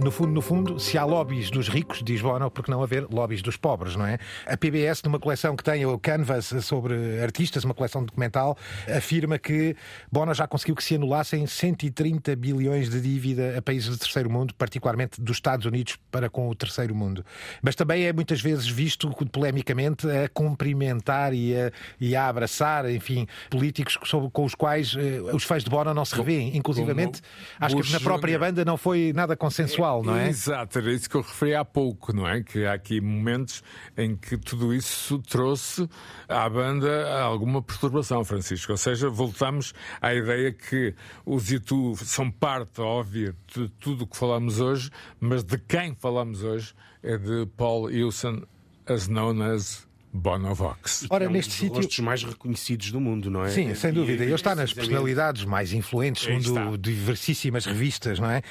[0.00, 3.42] No fundo, no fundo, se há lobbies dos ricos, diz Bono, porque não haver lobbies
[3.42, 4.16] dos pobres, não é?
[4.46, 8.56] A PBS, numa coleção que tem o Canvas sobre artistas, uma coleção documental,
[8.96, 9.74] afirma que
[10.10, 14.54] Bono já conseguiu que se anulassem 130 bilhões de dívida a países do terceiro mundo,
[14.54, 17.24] particularmente dos Estados Unidos para com o terceiro mundo.
[17.60, 23.26] Mas também é muitas vezes visto polemicamente a cumprimentar e a, e a abraçar, enfim,
[23.50, 26.56] políticos sobre, com os quais eh, os fãs de Bono não se revêem.
[26.56, 27.20] Inclusivamente,
[27.58, 30.28] acho que na própria banda não foi nada consensual, não é?
[30.28, 32.42] Exato, era isso que eu referi há pouco, não é?
[32.42, 33.62] Que há aqui momentos
[33.96, 35.88] em que tudo isso trouxe
[36.28, 38.72] à banda alguma perturbação, Francisco.
[38.72, 44.16] Ou seja, voltamos à ideia que os YouTube são parte óbvia de tudo o que
[44.16, 48.42] falamos hoje, mas de quem falamos hoje é de Paul Wilson,
[48.86, 51.06] as known as Bonovox.
[51.10, 51.74] Ora, é um neste sítio.
[51.74, 53.50] rostos mais reconhecidos do mundo, não é?
[53.50, 54.24] Sim, sem dúvida.
[54.24, 58.42] Ele está nas personalidades mais influentes, segundo diversíssimas revistas, não é?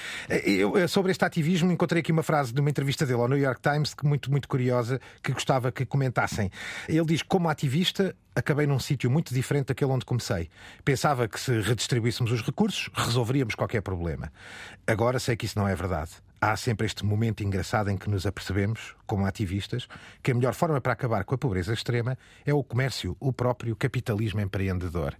[0.45, 3.61] Eu, sobre este ativismo, encontrei aqui uma frase de uma entrevista dele ao New York
[3.61, 6.51] Times, que muito, muito curiosa, que gostava que comentassem.
[6.87, 10.49] Ele diz: Como ativista, acabei num sítio muito diferente daquele onde comecei.
[10.85, 14.31] Pensava que se redistribuíssemos os recursos, resolveríamos qualquer problema.
[14.85, 18.25] Agora sei que isso não é verdade há sempre este momento engraçado em que nos
[18.25, 19.87] apercebemos, como ativistas,
[20.21, 23.75] que a melhor forma para acabar com a pobreza extrema é o comércio, o próprio
[23.75, 25.15] capitalismo empreendedor.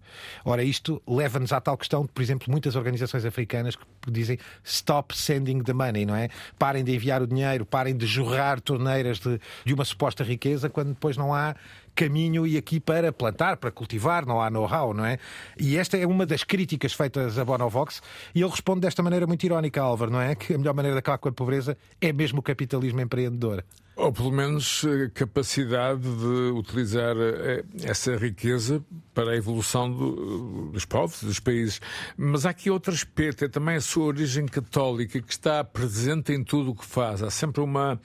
[0.45, 5.17] Ora, isto leva-nos à tal questão de, por exemplo, muitas organizações africanas que dizem stop
[5.17, 6.29] sending the money, não é?
[6.59, 10.89] Parem de enviar o dinheiro, parem de jorrar torneiras de, de uma suposta riqueza quando
[10.89, 11.55] depois não há
[11.97, 15.17] caminho e aqui para plantar, para cultivar, não há know-how, não é?
[15.59, 18.03] E esta é uma das críticas feitas a Bonovox
[18.35, 20.35] e ele responde desta maneira muito irónica, Álvaro, não é?
[20.35, 23.63] Que a melhor maneira de acabar com a pobreza é mesmo o capitalismo empreendedor.
[23.97, 30.85] Ou pelo menos eh, capacidade de utilizar eh, essa riqueza para a evolução do, dos
[30.85, 31.81] povos, dos países.
[32.15, 36.43] Mas há aqui outro aspecto, é também a sua origem católica, que está presente em
[36.43, 37.23] tudo o que faz.
[37.23, 37.99] Há sempre uma,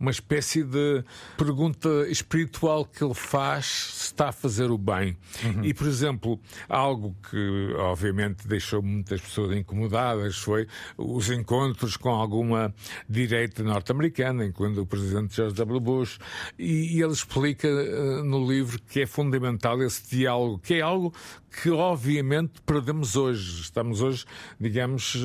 [0.00, 1.04] uma espécie de
[1.38, 5.16] pergunta espiritual que ele faz se está a fazer o bem.
[5.44, 5.64] Uhum.
[5.64, 10.66] E, por exemplo, algo que obviamente deixou muitas pessoas incomodadas foi
[10.98, 12.74] os encontros com alguma
[13.08, 15.80] direita norte-americana, incluindo o presidente George W.
[15.80, 16.18] Bush,
[16.58, 21.12] e, ele explica uh, no livro que é fundamental esse diálogo, que é algo
[21.62, 23.62] que obviamente perdemos hoje.
[23.62, 24.24] Estamos hoje,
[24.60, 25.16] digamos,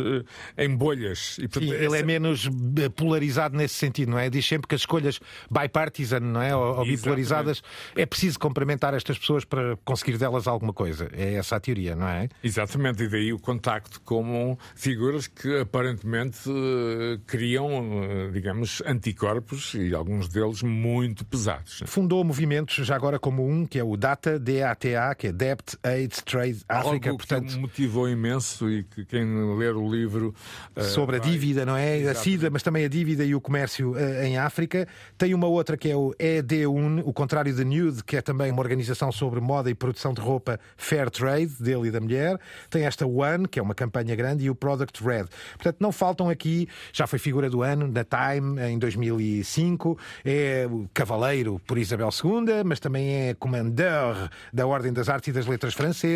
[0.58, 1.38] eh, em bolhas.
[1.38, 4.30] E, portanto, Sim, ele é menos eh, polarizado nesse sentido, não é?
[4.30, 6.56] Diz sempre que as escolhas bipartisan, não é?
[6.56, 7.62] Ou, ou bipolarizadas,
[7.96, 11.10] é preciso complementar estas pessoas para conseguir delas alguma coisa.
[11.12, 12.30] É essa a teoria, não é?
[12.44, 20.30] Exatamente, e daí o contacto com figuras que aparentemente eh, criam, digamos, anticorpos e alguns
[20.30, 21.84] deles muito pesados.
[21.86, 26.21] Fundou movimentos, já agora como um, que é o DATA, D-A-T-A, que é Debt, AIDS,
[26.24, 27.54] Trade África, Algo portanto.
[27.54, 29.26] Que motivou imenso e que quem
[29.58, 30.34] ler o livro.
[30.76, 31.98] Uh, sobre a dívida, não é?
[31.98, 32.18] Exatamente.
[32.18, 34.88] A SIDA, mas também a dívida e o comércio uh, em África.
[35.18, 38.62] Tem uma outra que é o ED1, o contrário de Nude, que é também uma
[38.62, 42.40] organização sobre moda e produção de roupa Fair Trade, dele e da mulher.
[42.70, 45.26] Tem esta One, que é uma campanha grande, e o Product Red.
[45.54, 50.88] Portanto, não faltam aqui, já foi figura do ano na Time em 2005, é o
[50.94, 55.74] Cavaleiro por Isabel II, mas também é Commandeur da Ordem das Artes e das Letras
[55.74, 56.11] Francesas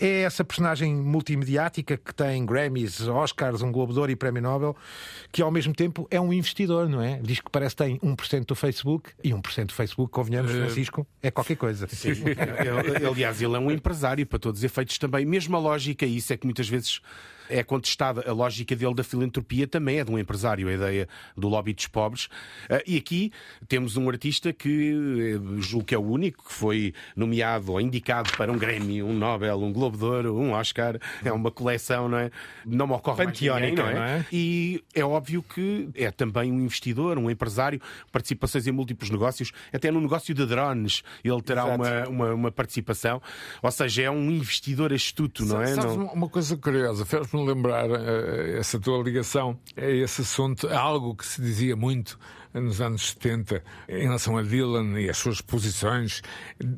[0.00, 4.76] é essa personagem multimediática que tem Grammys, Oscars, um Globo de Ouro e Prémio Nobel,
[5.30, 7.20] que ao mesmo tempo é um investidor, não é?
[7.22, 11.06] Diz que parece que tem 1% do Facebook e 1% do Facebook, convenhamos, eh, Francisco,
[11.22, 11.86] é qualquer coisa.
[11.88, 12.12] Sim.
[13.10, 15.24] aliás, ele é um empresário para todos os efeitos também.
[15.24, 17.00] Mesmo a lógica, isso é que muitas vezes
[17.48, 18.24] é contestada.
[18.28, 21.86] A lógica dele da filantropia também é de um empresário, a ideia do lobby dos
[21.86, 22.28] pobres.
[22.68, 23.32] Ah, e aqui
[23.68, 24.92] temos um artista que
[25.36, 29.12] eh, julgo que é o único que foi nomeado ou indicado para um Grammy, um
[29.12, 30.98] Nobel, um Globo de Ouro, um Oscar.
[31.24, 32.30] É uma coleção, não é?
[32.64, 33.94] Não me ocorre mais ninguém, não é?
[33.94, 34.26] não é?
[34.32, 39.90] E é óbvio que é também um investidor, um empresário, participações em múltiplos negócios, até
[39.90, 43.20] no negócio de drones ele terá uma, uma, uma, participação.
[43.62, 45.66] Ou seja, é um investidor astuto, não é?
[45.68, 46.06] Sabes não...
[46.06, 51.40] uma coisa curiosa, fez-me lembrar uh, essa tua ligação a esse assunto, algo que se
[51.40, 52.18] dizia muito
[52.52, 56.22] nos anos 70 em relação a Dylan e as suas posições.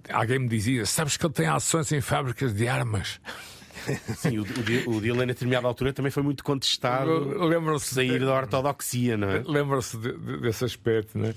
[0.09, 3.21] Alguém me dizia: Sabes que ele tem ações em fábricas de armas?
[4.17, 4.43] Sim, o,
[4.90, 7.11] o, o Dylan, a determinada altura, também foi muito contestado
[7.45, 8.25] Lembram-se sair de...
[8.25, 9.43] da ortodoxia, não é?
[9.45, 11.35] Lembram-se de, de, desse aspecto, não é?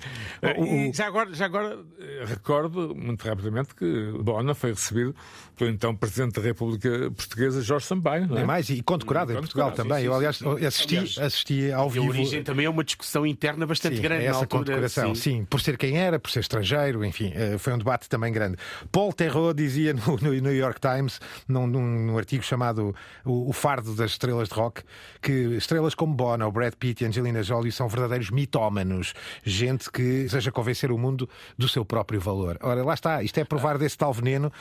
[0.58, 5.16] O, já, agora, já agora eh, recordo, muito rapidamente, que Bona foi recebido
[5.58, 8.28] pelo então Presidente da República Portuguesa, Jorge Sampaio.
[8.28, 8.42] Não é?
[8.42, 9.98] é mais, e condecorado em Portugal também.
[9.98, 12.06] Sim, sim, Eu, aliás, assisti, aliás, assisti ao vivo.
[12.06, 14.26] a origem também é uma discussão interna bastante sim, grande.
[14.26, 15.46] Essa altura, condecoração, sim.
[15.50, 18.58] por ser quem era, por ser estrangeiro, enfim, eh, foi um debate também grande.
[18.92, 23.54] Paul Terreau dizia no, no New York Times, num, num artigo artigo chamado o, o
[23.54, 24.84] Fardo das Estrelas de Rock,
[25.22, 29.14] que estrelas como Bono, Brad Pitt e Angelina Jolie são verdadeiros mitómanos.
[29.44, 32.58] Gente que deseja convencer o mundo do seu próprio valor.
[32.62, 33.24] Ora, lá está.
[33.24, 34.52] Isto é provar desse tal veneno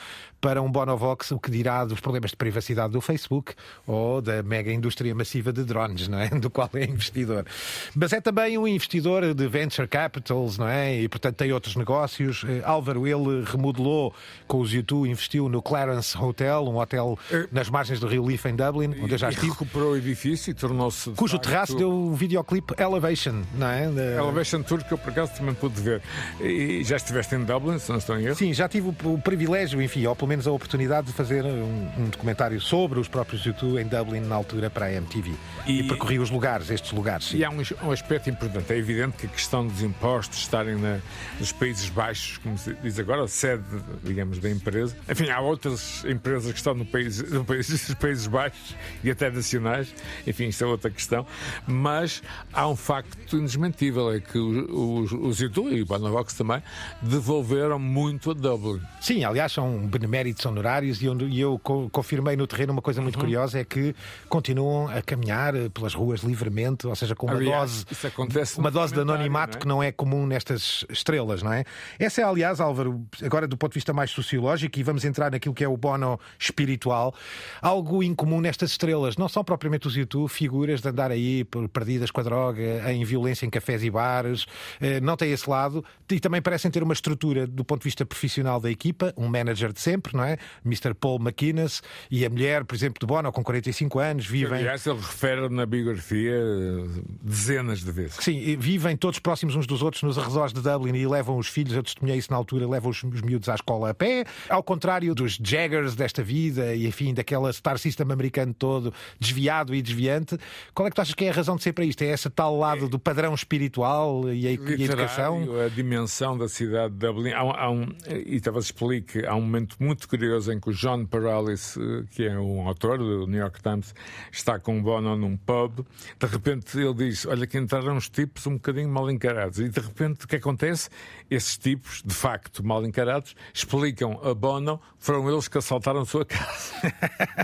[0.41, 3.53] para um Bonovox o que dirá dos problemas de privacidade do Facebook
[3.85, 6.29] ou da mega indústria massiva de drones, não é?
[6.39, 7.45] Do qual é investidor.
[7.93, 11.01] Mas é também um investidor de venture capitals, não é?
[11.01, 12.45] E portanto tem outros negócios.
[12.47, 14.13] Eh, Álvaro, ele remodelou
[14.47, 17.19] com os YouTube, investiu no Clarence Hotel, um hotel
[17.51, 19.49] nas margens do Rio Leaf em Dublin, onde eu já estive.
[19.49, 21.09] recuperou o edifício e tornou-se.
[21.11, 23.89] Cujo facto, terraço deu o videoclipe Elevation, não é?
[23.89, 26.01] Da- Elevation Tour, que eu por acaso também pude ver.
[26.39, 28.35] E já estiveste em Dublin, se não estou em erro.
[28.35, 32.09] Sim, já tive o privilégio, enfim, ou pelo menos a oportunidade de fazer um, um
[32.09, 35.33] documentário sobre os próprios YouTube em Dublin na altura para a MTV.
[35.65, 37.25] E, E- percorri os lugares, estes lugares.
[37.27, 37.37] sim.
[37.37, 38.71] E há um, um aspecto importante.
[38.71, 40.99] É evidente que a questão dos impostos estarem na-
[41.39, 43.63] nos Países Baixos, como se diz agora, a sede,
[44.03, 44.95] digamos, da empresa.
[45.09, 49.29] Enfim, há outras empresas que estão no país, no país, nos Países Baixos e até
[49.31, 49.93] nacionais.
[50.25, 51.25] Enfim, isso é outra questão.
[51.65, 52.21] Mas
[52.53, 56.61] há um facto indesmentível: é que os, os, os YouTube e o Bonovox também
[57.01, 58.81] devolveram muito a Dublin.
[59.01, 60.66] Sim, aliás, são beneméritos honorários
[61.01, 63.03] e eu, e eu co- confirmei no terreno uma coisa Uhum.
[63.05, 63.95] muito curiosa: é que
[64.27, 68.59] continuam a caminhar eh, pelas ruas livremente, ou seja, com uma Aliás, dose.
[68.59, 69.59] Uma dose de anonimato não é?
[69.61, 71.63] que não é comum nestas estrelas, não é?
[71.99, 75.53] Essa é, aliás, Álvaro, agora do ponto de vista mais sociológico, e vamos entrar naquilo
[75.55, 77.13] que é o bono espiritual,
[77.61, 79.17] algo incomum nestas estrelas.
[79.17, 83.45] Não são propriamente os YouTube figuras de andar aí perdidas com a droga, em violência
[83.45, 84.45] em cafés e bares,
[84.81, 88.05] eh, não tem esse lado, e também parecem ter uma estrutura do ponto de vista
[88.05, 90.37] profissional da equipa, um manager de sempre, não é?
[90.65, 90.93] Mr.
[90.93, 94.59] Paul McInnes e a mulher, por exemplo, de Bono, com 45 anos, vivem.
[94.59, 98.17] Aliás, ele refere na biografia eh, dezenas de vezes.
[98.19, 101.73] Sim, vivem todos próximos uns dos outros nos arredores de Dublin e levam os filhos,
[101.73, 105.13] eu testemunhei isso na altura, levam os, os miúdos à escola a pé, ao contrário
[105.13, 110.37] dos Jaggers desta vida e, enfim, daquela Star System americano todo desviado e desviante.
[110.73, 112.01] Qual é que tu achas que é a razão de ser para isto?
[112.01, 115.47] É esse tal lado do padrão espiritual e a, e a educação?
[115.65, 117.31] a dimensão da cidade de Dublin.
[117.31, 117.87] Há, há um,
[118.25, 122.25] e talvez explique, há um momento muito curioso em que o John Paralis, eh, que
[122.25, 123.93] é um autor do New York Times,
[124.31, 125.85] está com o Bono num pub.
[126.19, 129.59] De repente ele diz: Olha, que entraram uns tipos um bocadinho mal encarados.
[129.59, 130.89] E de repente o que acontece?
[131.29, 136.25] Esses tipos, de facto mal encarados, explicam a Bono foram eles que assaltaram a sua
[136.25, 136.73] casa.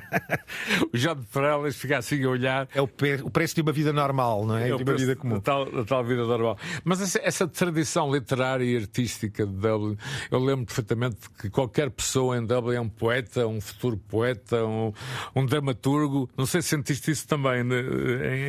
[0.94, 2.68] o John Paralis fica assim a olhar.
[2.74, 2.89] É o,
[3.24, 4.70] o preço de uma vida normal, não é?
[4.70, 5.36] É o de uma vida comum.
[5.36, 6.58] Da tal, tal vida normal.
[6.84, 9.98] Mas essa, essa tradição literária e artística de Dublin,
[10.30, 14.93] eu lembro perfeitamente que qualquer pessoa em Dublin é um poeta, um futuro poeta, um,
[15.36, 16.30] um dramaturgo.
[16.38, 17.76] Não sei se sentiste isso também né,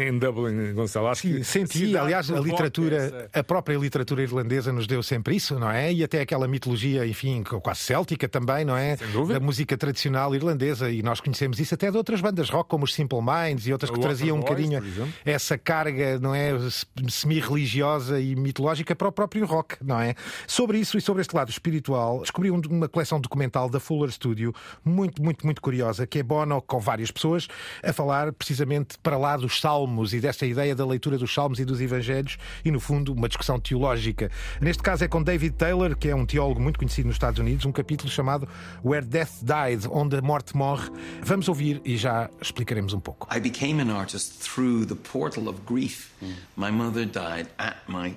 [0.06, 1.08] em, em Dublin, Gonçalo.
[1.08, 1.96] Acho Sim, que senti.
[1.96, 5.92] Aliás, a literatura, essa- a própria literatura irlandesa nos deu sempre isso, não é?
[5.92, 8.96] E até aquela mitologia, enfim, quase céltica também, não é?
[8.96, 9.38] Sem dúvida.
[9.38, 10.90] Da música tradicional irlandesa.
[10.90, 13.90] E nós conhecemos isso até de outras bandas rock, como os Simple Minds e outras
[13.90, 16.58] que traziam um Waterboys, bocadinho essa carga, não é?
[16.70, 20.14] se- Semi-religiosa e mitológica para o próprio rock, não é?
[20.46, 24.54] Sobre isso e sobre este lado espiritual, descobri um- uma coleção documental da Fuller Studio,
[24.82, 27.46] muito, muito, muito curiosa, que é Bono com várias pessoas
[27.82, 31.64] a falar precisamente para lá dos salmos e dessa ideia da leitura dos salmos e
[31.64, 34.30] dos evangelhos e, no fundo, uma discussão teológica.
[34.60, 37.66] Neste caso é com David Taylor, que é um teólogo muito conhecido nos Estados Unidos,
[37.66, 38.48] um capítulo chamado
[38.82, 40.90] Where Death Died, onde a morte morre.
[41.22, 43.28] Vamos ouvir e já explicaremos um pouco.
[43.34, 46.10] I became an artist through the portal of grief.
[46.56, 48.14] My mother died at my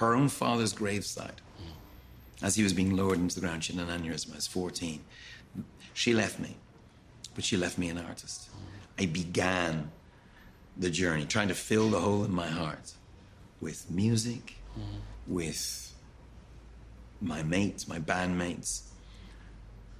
[0.00, 1.42] her own father's graveside.
[2.42, 4.32] As he was being lowered into the ground, she had an aneurysm.
[4.32, 5.00] I was 14.
[5.94, 6.56] She left me,
[7.34, 8.50] but she left me an artist.
[8.98, 9.90] I began
[10.76, 12.92] the journey trying to fill the hole in my heart
[13.60, 14.98] with music, mm-hmm.
[15.26, 15.94] with
[17.20, 18.82] my mates, my bandmates.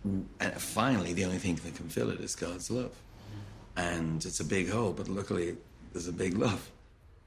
[0.05, 2.91] And finally, the only thing that can fill it is God's love.
[2.91, 3.79] Mm-hmm.
[3.79, 5.57] And it's a big hole, but luckily,
[5.93, 6.72] there's a big love.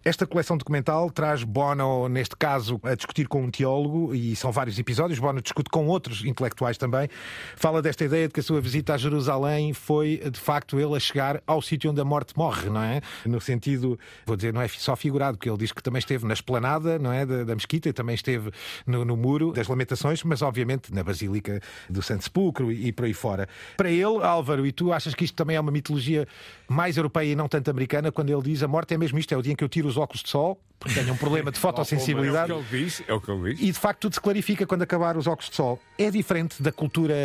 [0.07, 4.77] Esta coleção documental traz Bono, neste caso, a discutir com um teólogo, e são vários
[4.77, 5.17] episódios.
[5.17, 7.09] Bono discute com outros intelectuais também.
[7.55, 10.99] Fala desta ideia de que a sua visita a Jerusalém foi, de facto, ele a
[10.99, 13.01] chegar ao sítio onde a morte morre, não é?
[13.25, 16.35] No sentido, vou dizer, não é só figurado, porque ele diz que também esteve na
[16.35, 17.25] esplanada, não é?
[17.25, 18.51] Da, da mesquita e também esteve
[18.85, 23.05] no, no muro das Lamentações, mas obviamente na Basílica do Santo Sepulcro e, e por
[23.05, 23.49] aí fora.
[23.75, 26.27] Para ele, Álvaro, e tu achas que isto também é uma mitologia
[26.67, 29.37] mais europeia e não tanto americana, quando ele diz a morte é mesmo isto, é
[29.37, 31.59] o dia em que eu tiro os óculos de sol porque tenha um problema de
[31.59, 32.51] fotossensibilidade.
[32.51, 33.61] É o que ele diz, é o que ele diz.
[33.61, 35.79] E de facto tudo se clarifica quando acabar os óculos de sol.
[35.97, 37.15] É diferente da cultura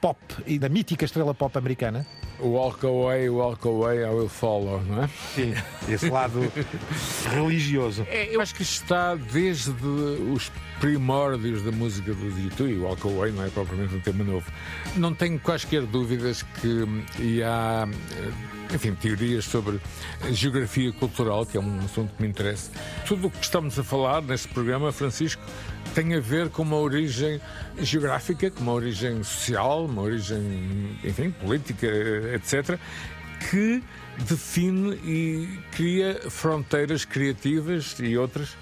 [0.00, 2.06] pop e da mítica estrela pop americana?
[2.40, 5.08] Walk away, walk away, I will follow, não é?
[5.34, 5.54] Sim,
[5.88, 6.40] esse lado
[7.30, 8.04] religioso.
[8.08, 13.06] É, eu acho que isto está desde os primórdios da música do YouTube, e Walk
[13.06, 14.50] Away não é propriamente um tema novo.
[14.96, 16.84] Não tenho quaisquer dúvidas que
[17.20, 17.86] e há
[18.74, 19.80] enfim, teorias sobre
[20.30, 22.70] geografia cultural, que é um assunto que me interessa.
[23.06, 25.42] Tudo o que estamos a falar neste programa, Francisco,
[25.94, 27.40] tem a ver com uma origem
[27.80, 31.86] geográfica, com uma origem social, uma origem, enfim, política,
[32.34, 32.78] etc.,
[33.50, 33.82] que
[34.18, 38.56] define e cria fronteiras criativas e outras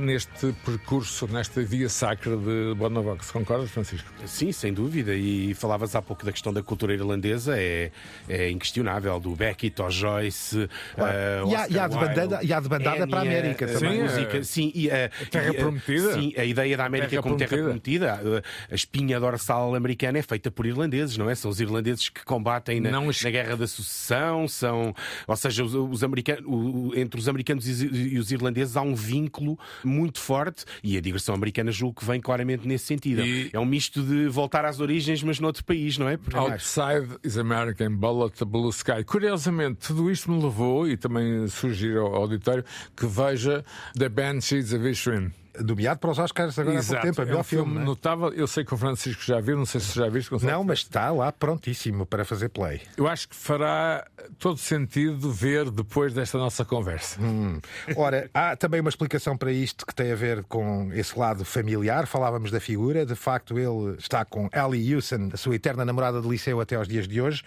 [0.00, 3.30] neste percurso, nesta via sacra de Bonovox.
[3.30, 4.08] Concordas, Francisco?
[4.26, 5.14] Sim, sem dúvida.
[5.14, 7.90] E falavas há pouco da questão da cultura irlandesa, é,
[8.28, 10.68] é inquestionável, do Beckett ao Joyce.
[10.94, 11.46] Claro.
[11.46, 13.68] Uh, e, há, e, há de bandada, e há de bandada para a América a,
[13.68, 14.00] também.
[14.00, 16.14] A música, sim, e a, Terra e, Prometida.
[16.14, 18.42] Sim, a ideia da América terra como Terra Prometida.
[18.70, 21.34] A espinha dorsal americana é feita por irlandeses, não é?
[21.34, 24.94] São os irlandeses que combatem na, não, na Guerra da Sucessão, são,
[25.26, 29.58] ou seja, os, os americanos, o, entre os americanos e os irlandeses há um vínculo
[29.84, 33.22] muito forte e a digressão americana julgo que vem claramente nesse sentido.
[33.22, 33.50] E...
[33.52, 36.16] É um misto de voltar às origens, mas noutro país, não é?
[36.16, 39.04] Porque Outside is American, Bullet the Blue Sky.
[39.04, 42.64] Curiosamente, tudo isto me levou, e também sugiro ao auditório,
[42.96, 43.64] que veja
[43.98, 46.98] The Banshees of Inisherin nomeado para os Oscars agora Exato.
[46.98, 47.22] há pouco tempo.
[47.22, 47.84] É, melhor um filme, filme é?
[47.84, 48.32] notável.
[48.32, 50.30] Eu sei que o Francisco já viu, não sei se já viste.
[50.44, 52.80] Não, mas está lá prontíssimo para fazer play.
[52.96, 54.06] Eu acho que fará
[54.38, 57.20] todo sentido ver depois desta nossa conversa.
[57.20, 57.60] Hum.
[57.96, 62.06] Ora, há também uma explicação para isto que tem a ver com esse lado familiar.
[62.06, 63.04] Falávamos da figura.
[63.04, 66.88] De facto, ele está com Ellie Hewson, a sua eterna namorada de liceu até aos
[66.88, 67.42] dias de hoje.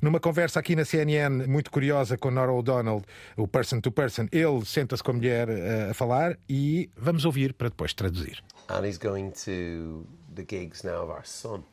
[0.00, 3.02] Numa conversa aqui na CNN, muito curiosa com Nora O'Donnell,
[3.36, 7.47] o person to person, ele senta-se com a mulher eh, a falar e vamos ouvir
[7.48, 8.42] ouvir para depois traduzir.
[8.68, 11.64] And he's going to the gigs now of our son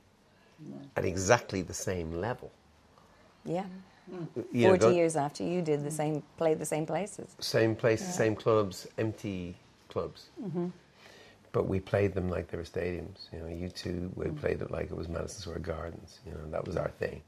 [0.95, 2.51] at exactly the same level.
[3.43, 3.65] Yeah.
[4.51, 7.35] You 40 know, years after you did the same, played the same places.
[7.39, 8.13] Same places, yeah.
[8.13, 9.55] same clubs, empty
[9.89, 10.27] clubs.
[10.41, 10.67] Mm-hmm.
[11.51, 13.29] But we played them like they were stadiums.
[13.33, 14.35] You know, you two, we mm-hmm.
[14.37, 16.19] played it like it was Madison Square Gardens.
[16.25, 17.21] You know, that was our thing.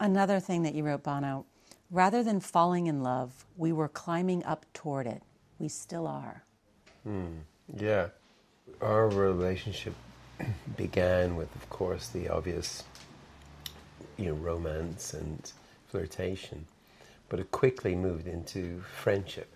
[0.00, 1.46] Another thing that you wrote, Bono,
[1.90, 5.22] rather than falling in love, we were climbing up toward it.
[5.58, 6.42] We still are.
[7.04, 7.38] Hmm.
[7.72, 8.08] Yeah.
[8.80, 9.94] Our relationship
[10.76, 12.82] began with, of course, the obvious,
[14.16, 15.52] you know, romance and
[15.88, 16.66] flirtation,
[17.28, 19.48] but it quickly moved into friendship.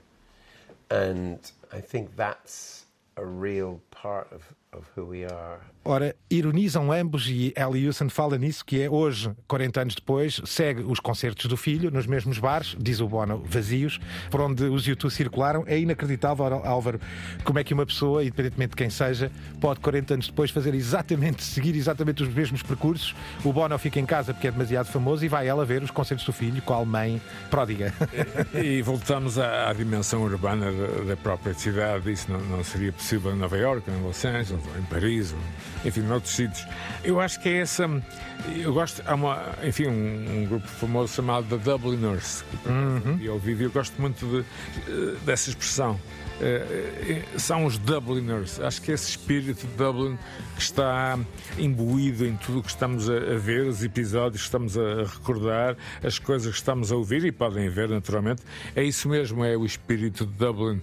[0.90, 1.38] And
[1.72, 2.86] I think that's
[3.16, 5.60] a real part of, of who we are
[5.90, 10.82] Ora, ironizam ambos e Ellie Houston fala nisso, que é hoje, 40 anos depois, segue
[10.82, 13.98] os concertos do filho nos mesmos bares, diz o Bono, vazios,
[14.30, 15.64] por onde os YouTube circularam.
[15.66, 17.00] É inacreditável, Álvaro,
[17.42, 21.40] como é que uma pessoa, independentemente de quem seja, pode 40 anos depois fazer exatamente,
[21.44, 23.14] seguir exatamente os mesmos percursos.
[23.42, 26.26] O Bono fica em casa porque é demasiado famoso e vai ela ver os concertos
[26.26, 27.94] do filho, qual mãe pródiga.
[28.52, 32.12] E, e voltamos à, à, dimensão urbana da, da, própria cidade.
[32.12, 35.32] Isso não, não seria possível em Nova Iorque, em Los Angeles, ou em Paris.
[35.32, 35.38] Ou
[35.84, 36.66] enfim, noutros sítios.
[37.04, 37.88] Eu acho que é essa.
[38.56, 39.02] Eu gosto.
[39.06, 42.44] Há uma, enfim, um, um grupo famoso chamado The Dubliners.
[42.66, 43.18] Uhum.
[43.20, 44.38] Eu ouvi, eu gosto muito de,
[44.90, 45.98] eh, dessa expressão.
[46.38, 48.60] Uh, são os Dubliners.
[48.60, 50.16] Acho que esse espírito de Dublin
[50.54, 51.18] que está
[51.58, 55.76] imbuído em tudo o que estamos a, a, ver, os episódios que estamos a recordar,
[56.02, 58.42] as coisas que estamos a ouvir e podem ver, naturalmente.
[58.76, 60.80] É isso mesmo, é o espírito de Dublin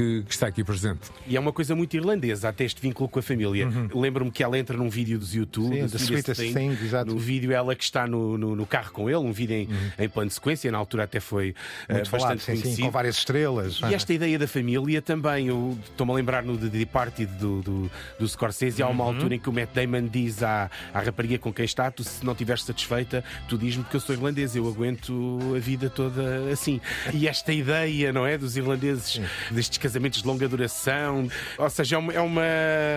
[0.00, 1.10] que, que, está aqui presente.
[1.26, 3.66] E é uma coisa muito irlandesa, até este vínculo com a família.
[3.66, 3.88] Uhum.
[4.00, 6.76] Lembro-me que ela entra num vídeo dos YouTube, Sim, Sweetest Thing,
[7.06, 9.90] no vídeo ela que está no, no, no carro com ele, um vídeo em, uhum.
[9.98, 11.54] em plano de sequência, na altura até foi uh,
[11.88, 12.76] bastante falado, sim, conhecido.
[12.76, 13.80] Sim, com várias estrelas.
[13.88, 17.90] E esta ideia da família também, eu estou-me a lembrar no The Departed do, do,
[18.18, 19.10] do Scorsese, há uma uhum.
[19.10, 22.24] altura em que o Matt Damon diz à, à rapariga com quem está, tu se
[22.24, 26.80] não estiveres satisfeita, tu diz-me que eu sou irlandês, eu aguento a vida toda assim.
[27.12, 29.20] E esta ideia, não é, dos irlandeses,
[29.50, 31.28] destes casamentos de longa duração.
[31.58, 32.42] Ou seja, é uma, é uma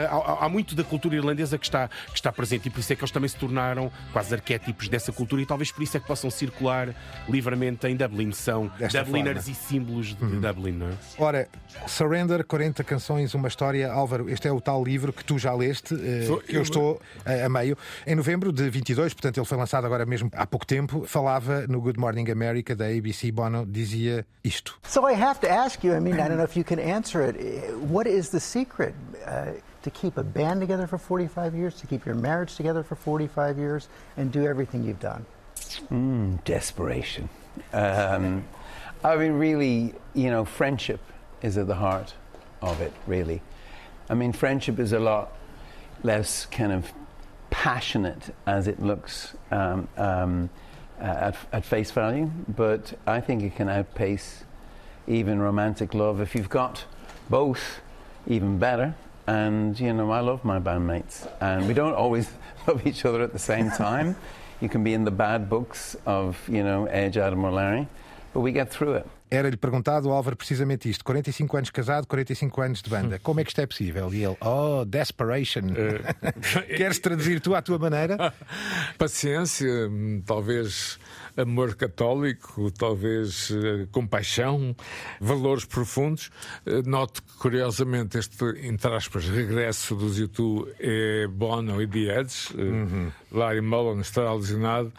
[0.09, 2.95] há, há, muito da cultura irlandesa que está, que está presente e por isso é
[2.95, 6.05] que eles também se tornaram quase arquétipos dessa cultura e talvez por isso é que
[6.05, 6.93] possam circular
[7.27, 8.31] livremente em Dublin.
[8.31, 9.51] São Desta Dubliners forma.
[9.51, 10.39] e símbolos de uhum.
[10.39, 10.93] Dublin, não é?
[11.17, 11.47] Ora,
[11.87, 13.91] Surrender, 40 canções, uma história.
[13.91, 17.45] Álvaro, este é o tal livro que tu já leste, uh, que eu estou a,
[17.45, 17.77] a meio.
[18.05, 21.81] Em novembro de 22, portanto ele foi lançado agora mesmo há pouco tempo, falava no
[21.81, 24.77] Good Morning America da ABC, Bono dizia isto.
[24.87, 27.21] So I have to ask you, I mean, I don't know if you can answer
[27.21, 27.75] it.
[27.77, 28.93] what is the secret
[29.25, 32.95] uh, to keep a band together for 45 years, to keep your marriage together for
[32.95, 35.25] 45 years, and do everything you've done?
[35.91, 37.29] Mm, desperation.
[37.71, 38.45] Um,
[39.03, 41.01] I mean, really, you know, friendship
[41.41, 42.13] is at the heart
[42.61, 43.41] of it, really.
[44.09, 45.33] I mean, friendship is a lot
[46.03, 46.91] less kind of
[47.49, 50.49] passionate as it looks um, um,
[50.99, 54.43] at, at face value, but I think it can outpace
[55.07, 56.21] even romantic love.
[56.21, 56.85] If you've got
[57.29, 57.81] both,
[58.27, 58.95] even better.
[59.25, 61.25] And, you know, I love my bandmates.
[61.39, 62.29] And we don't always
[62.67, 64.15] love each other at the same time.
[64.63, 67.85] you can be in the bad books of, you know, Edge, Adam or Larry,
[68.33, 69.05] but we get through it.
[69.29, 73.19] Era-lhe perguntado ao Álvaro precisamente isto: 45 anos casado, 45 anos de banda.
[73.19, 74.13] Como é que isto é possível?
[74.13, 75.63] E ele, oh, desperation.
[76.77, 78.33] Queres traduzir tu à tua maneira?
[78.97, 79.89] Paciência,
[80.25, 80.99] talvez
[81.37, 84.75] amor católico, talvez uh, compaixão,
[85.19, 86.29] valores profundos.
[86.65, 92.53] Uh, noto que, curiosamente, este, entre aspas, regresso dos YouTube é Bono e The Edge.
[92.53, 93.11] Uh, uhum.
[93.31, 94.91] Larry Mullen está lesionado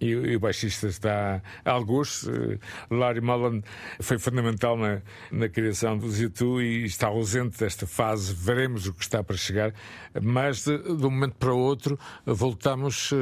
[0.00, 2.24] e, e, o baixista está alguns.
[2.24, 2.58] Uh,
[2.90, 3.62] Larry Mullen
[4.00, 8.34] foi fundamental na, na criação dos YouTube e está ausente desta fase.
[8.34, 9.72] Veremos o que está para chegar,
[10.20, 13.16] mas de, de um momento para outro voltamos uh,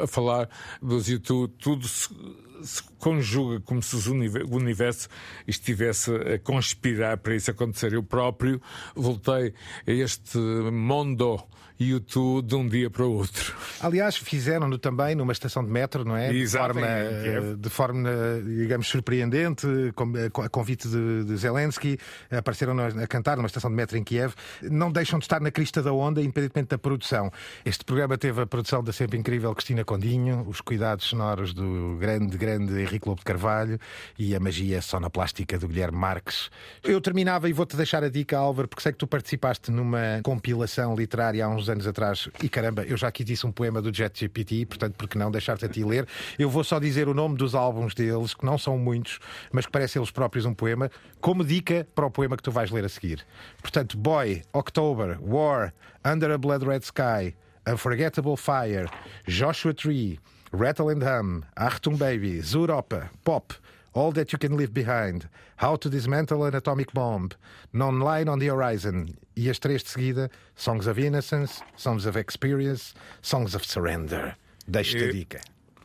[0.00, 0.48] a, a, falar
[0.82, 1.52] dos YouTube.
[1.58, 2.08] Tudo se,
[2.62, 5.08] se conjuga como se o universo
[5.46, 7.92] estivesse a conspirar para isso acontecer.
[7.92, 8.60] Eu próprio
[8.96, 9.54] voltei
[9.86, 11.40] a este mundo
[11.78, 13.54] YouTube de um dia para o outro.
[13.80, 16.32] Aliás, fizeram-no também numa estação de metro, não é?
[16.32, 18.10] De forma, eh, de forma
[18.44, 19.66] digamos, surpreendente,
[20.42, 21.98] a convite de, de Zelensky,
[22.30, 24.34] apareceram a cantar numa estação de metro em Kiev.
[24.62, 27.30] Não deixam de estar na crista da onda, independentemente da produção.
[27.64, 32.36] Este programa teve a produção da sempre incrível Cristina Condinho, os cuidados sonoros do grande,
[32.36, 33.78] grande Henrique Lobo de Carvalho
[34.18, 36.50] e a magia sonoplástica do Guilherme Marques.
[36.82, 40.94] Eu terminava e vou-te deixar a dica, Álvaro, porque sei que tu participaste numa compilação
[40.94, 43.92] literária há uns uns anos atrás, e caramba, eu já aqui disse um poema do
[43.92, 46.06] Jet GPT, portanto, por que não deixar-te a ti ler?
[46.38, 49.18] Eu vou só dizer o nome dos álbuns deles, que não são muitos,
[49.50, 50.90] mas que parecem eles próprios um poema,
[51.20, 53.24] como dica para o poema que tu vais ler a seguir.
[53.62, 55.72] Portanto, Boy, October, War,
[56.04, 57.34] Under a Blood Red Sky,
[57.66, 58.86] Unforgettable Fire,
[59.26, 60.20] Joshua Tree,
[60.52, 63.54] Rattle and Hum, Achtung Baby, Zuropa, Pop,
[63.94, 67.30] All That You Can Leave Behind, How to Dismantle an Atomic Bomb,
[67.72, 72.92] Non-Line on the Horizon e as três de seguida, Songs of Innocence, Songs of Experience,
[73.22, 74.36] Songs of Surrender.
[74.66, 75.40] Deixo-te a dica.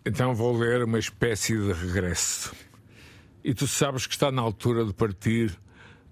[0.06, 2.52] Então vou ler uma espécie de regresso.
[3.44, 5.56] E tu sabes que está na altura de partir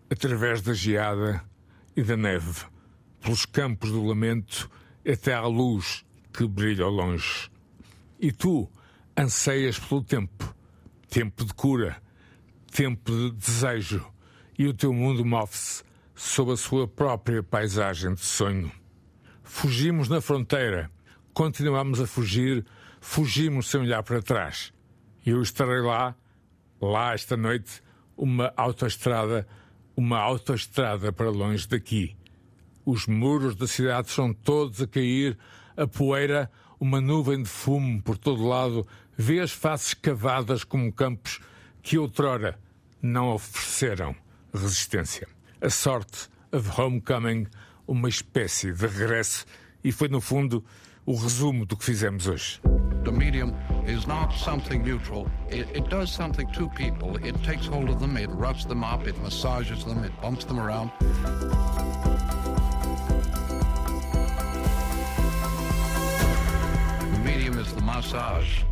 [0.09, 1.41] através da geada
[1.95, 2.63] e da neve,
[3.21, 4.69] pelos campos do lamento
[5.05, 7.49] até à luz que brilha ao longe.
[8.19, 8.69] E tu
[9.17, 10.55] anseias pelo tempo
[11.09, 12.01] tempo de cura,
[12.71, 14.05] tempo de desejo,
[14.57, 15.83] e o teu mundo move-se
[16.15, 18.71] sob a sua própria paisagem de sonho.
[19.43, 20.91] Fugimos na fronteira,
[21.33, 22.65] continuamos a fugir,
[22.99, 24.73] fugimos sem olhar para trás.
[25.25, 26.15] Eu estarei lá,
[26.81, 27.81] lá esta noite,
[28.15, 29.47] uma autoestrada,
[29.95, 32.15] uma autoestrada para longe daqui.
[32.85, 35.37] Os muros da cidade são todos a cair,
[35.75, 36.49] a poeira,
[36.79, 38.87] uma nuvem de fumo por todo lado,
[39.17, 41.39] vê as faces cavadas como campos
[41.81, 42.57] que outrora
[43.01, 44.15] não ofereceram
[44.53, 45.27] resistência.
[45.59, 47.47] A sorte of homecoming,
[47.87, 49.45] uma espécie de regresso,
[49.83, 50.63] e foi no fundo
[51.05, 52.61] o resumo do que fizemos hoje.
[53.03, 53.53] The medium
[53.87, 55.27] is not something neutral.
[55.49, 57.15] It, it does something to people.
[57.25, 60.59] It takes hold of them, it roughs them up, it massages them, it bumps them
[60.59, 60.91] around.
[67.13, 68.63] The medium is the massage.